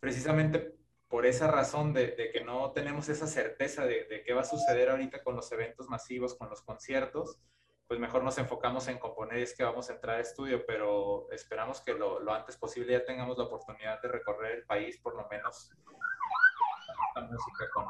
[0.00, 0.74] precisamente
[1.08, 4.44] por esa razón de, de que no tenemos esa certeza de, de, qué va a
[4.44, 7.38] suceder ahorita con los eventos masivos, con los conciertos,
[7.88, 11.26] pues mejor nos enfocamos en componer y es que vamos a entrar a estudio, pero
[11.32, 15.16] esperamos que lo, lo antes posible ya tengamos la oportunidad de recorrer el país, por
[15.16, 15.72] lo menos
[17.14, 17.86] la música con,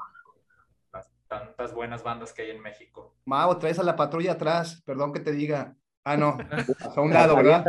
[1.26, 3.16] tantas buenas bandas que hay en México.
[3.24, 5.76] Mau, traes a la patrulla atrás, perdón que te diga.
[6.04, 6.38] Ah, no,
[6.96, 7.64] a un lado, ¿verdad?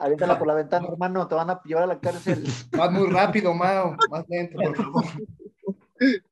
[0.00, 2.44] Aviéntala, por la ventana, hermano, te van a llevar a la cárcel.
[2.76, 5.04] Vas muy rápido, Mau, más lento, por favor.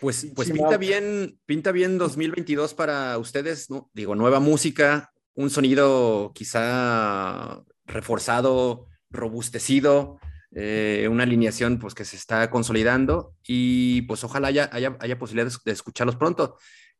[0.00, 3.90] Pues, pues pinta bien, pinta bien 2022 para ustedes, ¿no?
[3.92, 10.18] Digo, nueva música, un sonido quizá reforzado, robustecido,
[10.52, 15.52] eh, una alineación pues que se está consolidando y pues ojalá haya, haya, haya posibilidad
[15.64, 16.56] de, escucharlos pronto.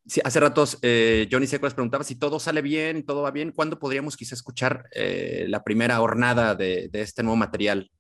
[0.07, 3.31] Sí, hace ratos eh, Johnny Seco les preguntaba si todo sale bien y todo va
[3.31, 7.91] bien, ¿cuándo podríamos quizá escuchar eh, la primera jornada de, de, este nuevo material?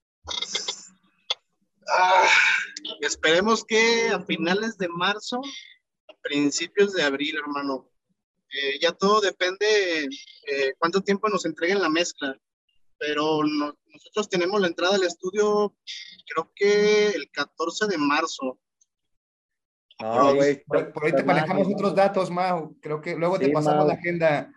[1.89, 2.25] Ah,
[3.01, 5.41] esperemos que a finales de marzo,
[6.09, 7.89] a principios de abril, hermano.
[8.81, 10.09] ya todo depende
[10.79, 12.37] cuánto tiempo nos entreguen la mezcla
[13.01, 15.75] pero nosotros tenemos la entrada al estudio,
[16.27, 18.59] creo que el 14 de marzo.
[19.99, 20.63] No, güey.
[20.65, 22.77] Por, ahí te manejamos otros datos, Mau.
[22.81, 24.53] Creo que luego te pasamos la agenda.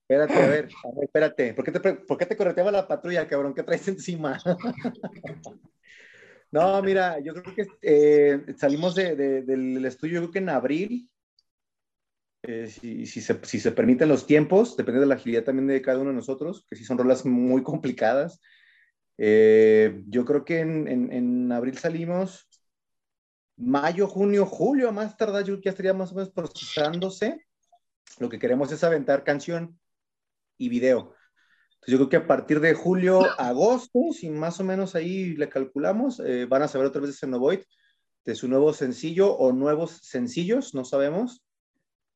[0.00, 1.54] Espérate, a ver, a ver, espérate.
[1.54, 3.54] ¿Por qué, te, ¿Por qué te correteaba la patrulla, cabrón?
[3.54, 4.40] ¿Qué traes encima?
[6.52, 10.50] no, mira, yo creo que eh, salimos de, de, del estudio, yo creo que en
[10.50, 11.10] abril,
[12.42, 16.16] eh, si, se, permiten los tiempos, depende de la agilidad también de cada uno de
[16.16, 18.38] nosotros, que sí son rolas muy complicadas.
[19.16, 22.46] Eh, yo creo que en, en, abril salimos,
[23.56, 27.46] mayo, junio, julio, a más tardar, ya estaría más o menos procesándose.
[28.18, 29.78] Lo que queremos es aventar canción
[30.58, 31.14] y video.
[31.84, 35.48] Entonces yo creo que a partir de julio, agosto, si más o menos ahí le
[35.48, 37.60] calculamos, eh, van a saber otra vez de Xenovoid,
[38.24, 41.44] de su nuevo sencillo o nuevos sencillos, no sabemos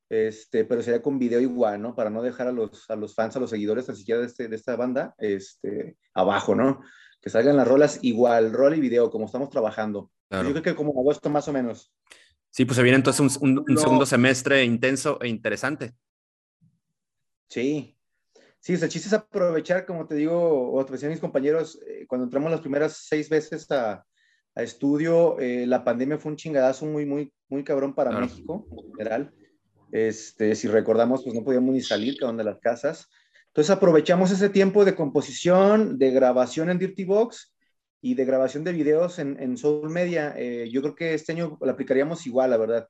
[0.09, 1.97] este, pero sería con video igual, ¿no?
[1.97, 4.47] Para no dejar a los, a los fans, a los seguidores, ni siquiera de, este,
[4.47, 6.81] de esta banda, este, abajo, ¿no?
[7.21, 10.13] Que salgan las rolas igual, rol y video, como estamos trabajando.
[10.29, 10.47] Claro.
[10.47, 11.93] Yo creo que como agosto más o menos.
[12.51, 15.95] Sí, pues se viene entonces un, un- un segundo semestre intenso e interesante.
[17.49, 17.96] Sí.
[18.67, 21.79] Sí, o sea, el chiste es aprovechar, como te digo, o te decían mis compañeros,
[21.87, 24.05] eh, cuando entramos las primeras seis veces a,
[24.57, 28.27] a estudio, eh, la pandemia fue un chingadazo muy, muy, muy cabrón para Claro.
[28.27, 29.33] México en general.
[29.93, 33.09] Este, si recordamos, pues no podíamos ni salir, cabrón, de las casas.
[33.47, 37.55] Entonces aprovechamos ese tiempo de composición, de grabación en Dirty Box
[38.01, 40.35] y de grabación de videos en, en Soul Media.
[40.37, 42.89] Eh, yo creo que este año lo aplicaríamos igual, la verdad.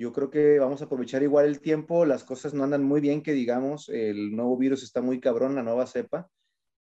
[0.00, 3.22] Yo creo que vamos a aprovechar igual el tiempo, las cosas no andan muy bien,
[3.22, 6.30] que digamos, el nuevo virus está muy cabrón, la nueva cepa.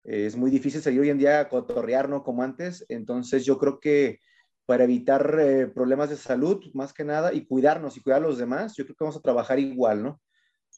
[0.05, 2.23] Eh, es muy difícil seguir hoy en día a cotorrear, ¿no?
[2.23, 2.87] Como antes.
[2.89, 4.21] Entonces yo creo que
[4.67, 8.39] para evitar eh, problemas de salud, más que nada, y cuidarnos y cuidar a los
[8.39, 10.21] demás, yo creo que vamos a trabajar igual, ¿no?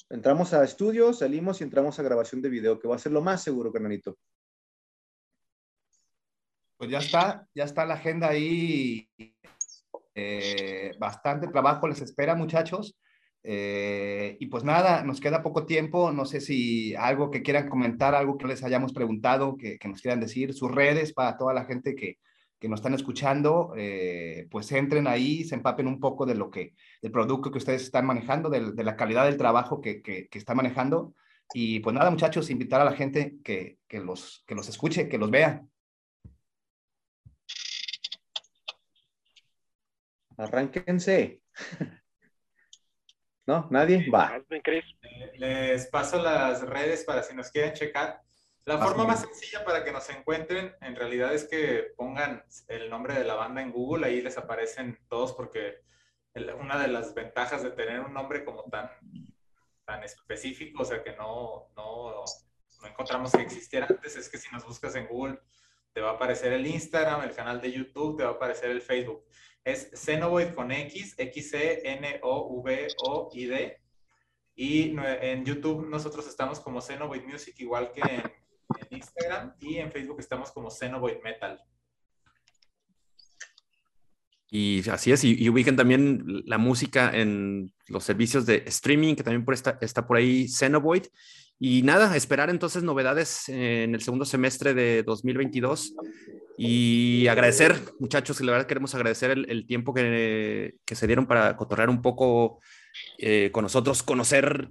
[0.08, 3.20] Entramos a estudio, salimos y entramos a grabación de video, que va a ser lo
[3.20, 4.16] más seguro, carnalito.
[6.78, 9.10] Pues ya está, ya está la agenda ahí.
[10.14, 12.96] Eh, bastante trabajo les espera, muchachos.
[13.42, 16.12] Eh, y pues nada, nos queda poco tiempo.
[16.12, 20.00] No sé si algo que quieran comentar, algo que les hayamos preguntado, que, que nos
[20.00, 22.18] quieran decir, sus redes para toda la gente que,
[22.64, 26.74] que nos están escuchando, eh, pues entren ahí, se empapen un poco de lo que,
[27.02, 30.56] del producto que ustedes están manejando, de, la calidad del trabajo que, que, que están
[30.56, 31.14] manejando.
[31.52, 35.18] Y pues nada, muchachos, invitar a la gente que, que, los, que los escuche, que
[35.18, 35.62] los vea.
[40.36, 41.40] Arránquense.
[43.46, 43.68] ¿No?
[43.70, 44.08] ¿Nadie?
[44.10, 44.42] Va.
[45.34, 48.22] Les paso las redes para si nos quieren checar.
[48.64, 49.08] La forma bien.
[49.08, 53.34] más sencilla para que nos encuentren en realidad es que pongan el nombre de la
[53.34, 55.82] banda en Google, ahí les aparecen todos porque
[56.32, 58.88] el- una de las ventajas de tener un nombre como tan,
[59.84, 62.24] tan específico, o sea que no, no,
[62.80, 65.38] no encontramos que existiera antes, es que si nos buscas en Google
[65.92, 68.80] te va a aparecer el Instagram, el canal de YouTube, te va a aparecer el
[68.80, 69.26] Facebook.
[69.64, 71.80] Es Xenovoid con X, X-C-N-O-V-O-I-D.
[74.56, 79.54] Y en YouTube nosotros estamos como Xenovoid Music, igual que en, en Instagram.
[79.60, 81.58] Y en Facebook estamos como Xenovoid Metal.
[84.50, 89.24] Y así es, y, y ubiquen también la música en los servicios de streaming, que
[89.24, 91.06] también por esta, está por ahí Xenovoid.
[91.58, 95.94] Y nada, esperar entonces novedades en el segundo semestre de 2022.
[96.56, 101.26] Y agradecer, muchachos, que la verdad queremos agradecer el, el tiempo que, que se dieron
[101.26, 102.60] para cotorrear un poco
[103.18, 104.68] eh, con nosotros, conocer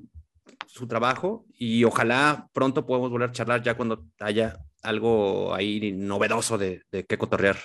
[0.67, 6.57] su trabajo y ojalá pronto podamos volver a charlar ya cuando haya algo ahí novedoso
[6.57, 7.57] de, de qué cotorrear.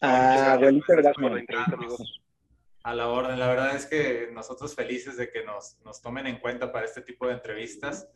[0.00, 0.58] Ah,
[1.72, 2.20] amigos.
[2.82, 6.38] A la orden, la verdad es que nosotros felices de que nos, nos tomen en
[6.38, 8.06] cuenta para este tipo de entrevistas.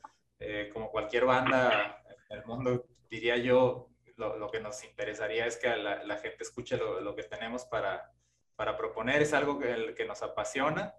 [0.40, 5.68] Eh, como cualquier banda el mundo, diría yo, lo, lo que nos interesaría es que
[5.76, 8.12] la, la gente escuche lo, lo que tenemos para,
[8.56, 9.22] para proponer.
[9.22, 10.94] Es algo que, que nos apasiona.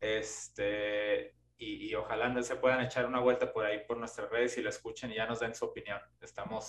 [0.00, 4.62] Este, y, y ojalá se puedan echar una vuelta por ahí por nuestras redes y
[4.62, 6.00] lo escuchen y ya nos den su opinión.
[6.20, 6.68] Estamos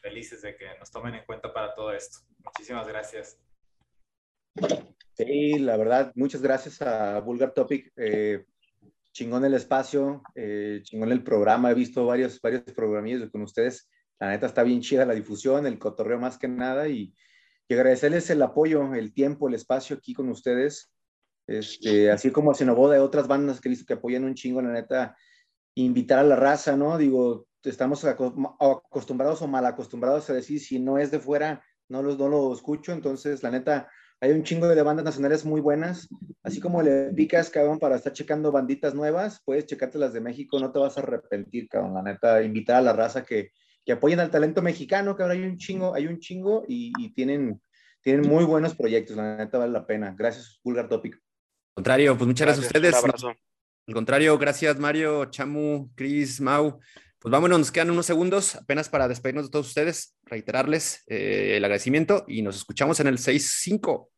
[0.00, 2.18] felices de que nos tomen en cuenta para todo esto.
[2.38, 3.40] Muchísimas gracias.
[5.14, 7.92] Sí, la verdad, muchas gracias a Vulgar Topic.
[7.96, 8.44] eh,
[9.16, 11.70] chingón el espacio, eh, chingón el programa.
[11.70, 13.88] He visto varios, varios programillos con ustedes.
[14.20, 17.14] La neta está bien chida la difusión, el cotorreo más que nada y,
[17.66, 20.92] y agradecerles el apoyo, el tiempo, el espacio aquí con ustedes.
[21.46, 24.60] Este, así como a Cenoboda y otras bandas que he visto que apoyan un chingo,
[24.60, 25.16] la neta,
[25.74, 26.98] invitar a la raza, ¿no?
[26.98, 32.02] Digo, estamos aco- acostumbrados o mal acostumbrados a decir si no es de fuera, no
[32.02, 32.92] los, no lo escucho.
[32.92, 33.88] Entonces, la neta,
[34.20, 36.08] hay un chingo de bandas nacionales muy buenas.
[36.42, 40.58] Así como le picas, cabrón, para estar checando banditas nuevas, puedes checarte las de México,
[40.58, 41.94] no te vas a arrepentir, cabrón.
[41.94, 43.50] La neta, invitar a la raza que,
[43.84, 45.38] que apoyen al talento mexicano, cabrón.
[45.38, 47.60] Hay un chingo, hay un chingo y, y tienen,
[48.02, 49.16] tienen muy buenos proyectos.
[49.16, 50.14] La neta, vale la pena.
[50.16, 51.14] Gracias, Vulgar Topic.
[51.14, 53.24] Al contrario, pues muchas gracias, Gracias, a un ustedes.
[53.24, 53.40] abrazo.
[53.88, 56.80] Al contrario, gracias Mario, Chamu, Chris, Mau.
[57.18, 61.64] Pues vámonos, nos quedan unos segundos apenas para despedirnos de todos ustedes, reiterarles eh, el
[61.64, 64.08] agradecimiento y nos escuchamos en el 6-5.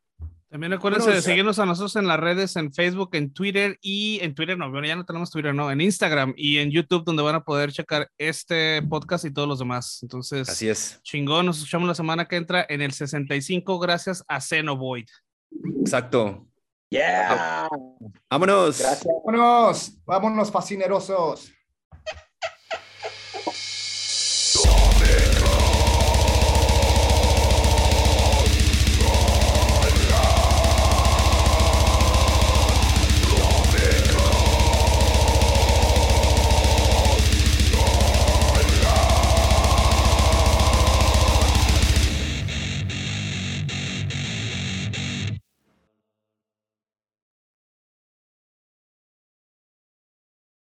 [0.51, 4.35] También acuérdense de seguirnos a nosotros en las redes, en Facebook, en Twitter y en
[4.35, 7.35] Twitter, no, bueno, ya no tenemos Twitter, no, en Instagram y en YouTube, donde van
[7.35, 9.99] a poder checar este podcast y todos los demás.
[10.03, 14.41] Entonces, Así es, chingón, nos escuchamos la semana que entra en el 65, gracias a
[14.41, 15.07] Xenovoid.
[15.81, 16.47] exacto.
[16.91, 17.69] Yeah.
[18.31, 18.79] Vámonos.
[18.79, 19.07] Gracias.
[19.27, 21.53] Vámonos, vámonos, fascinerosos.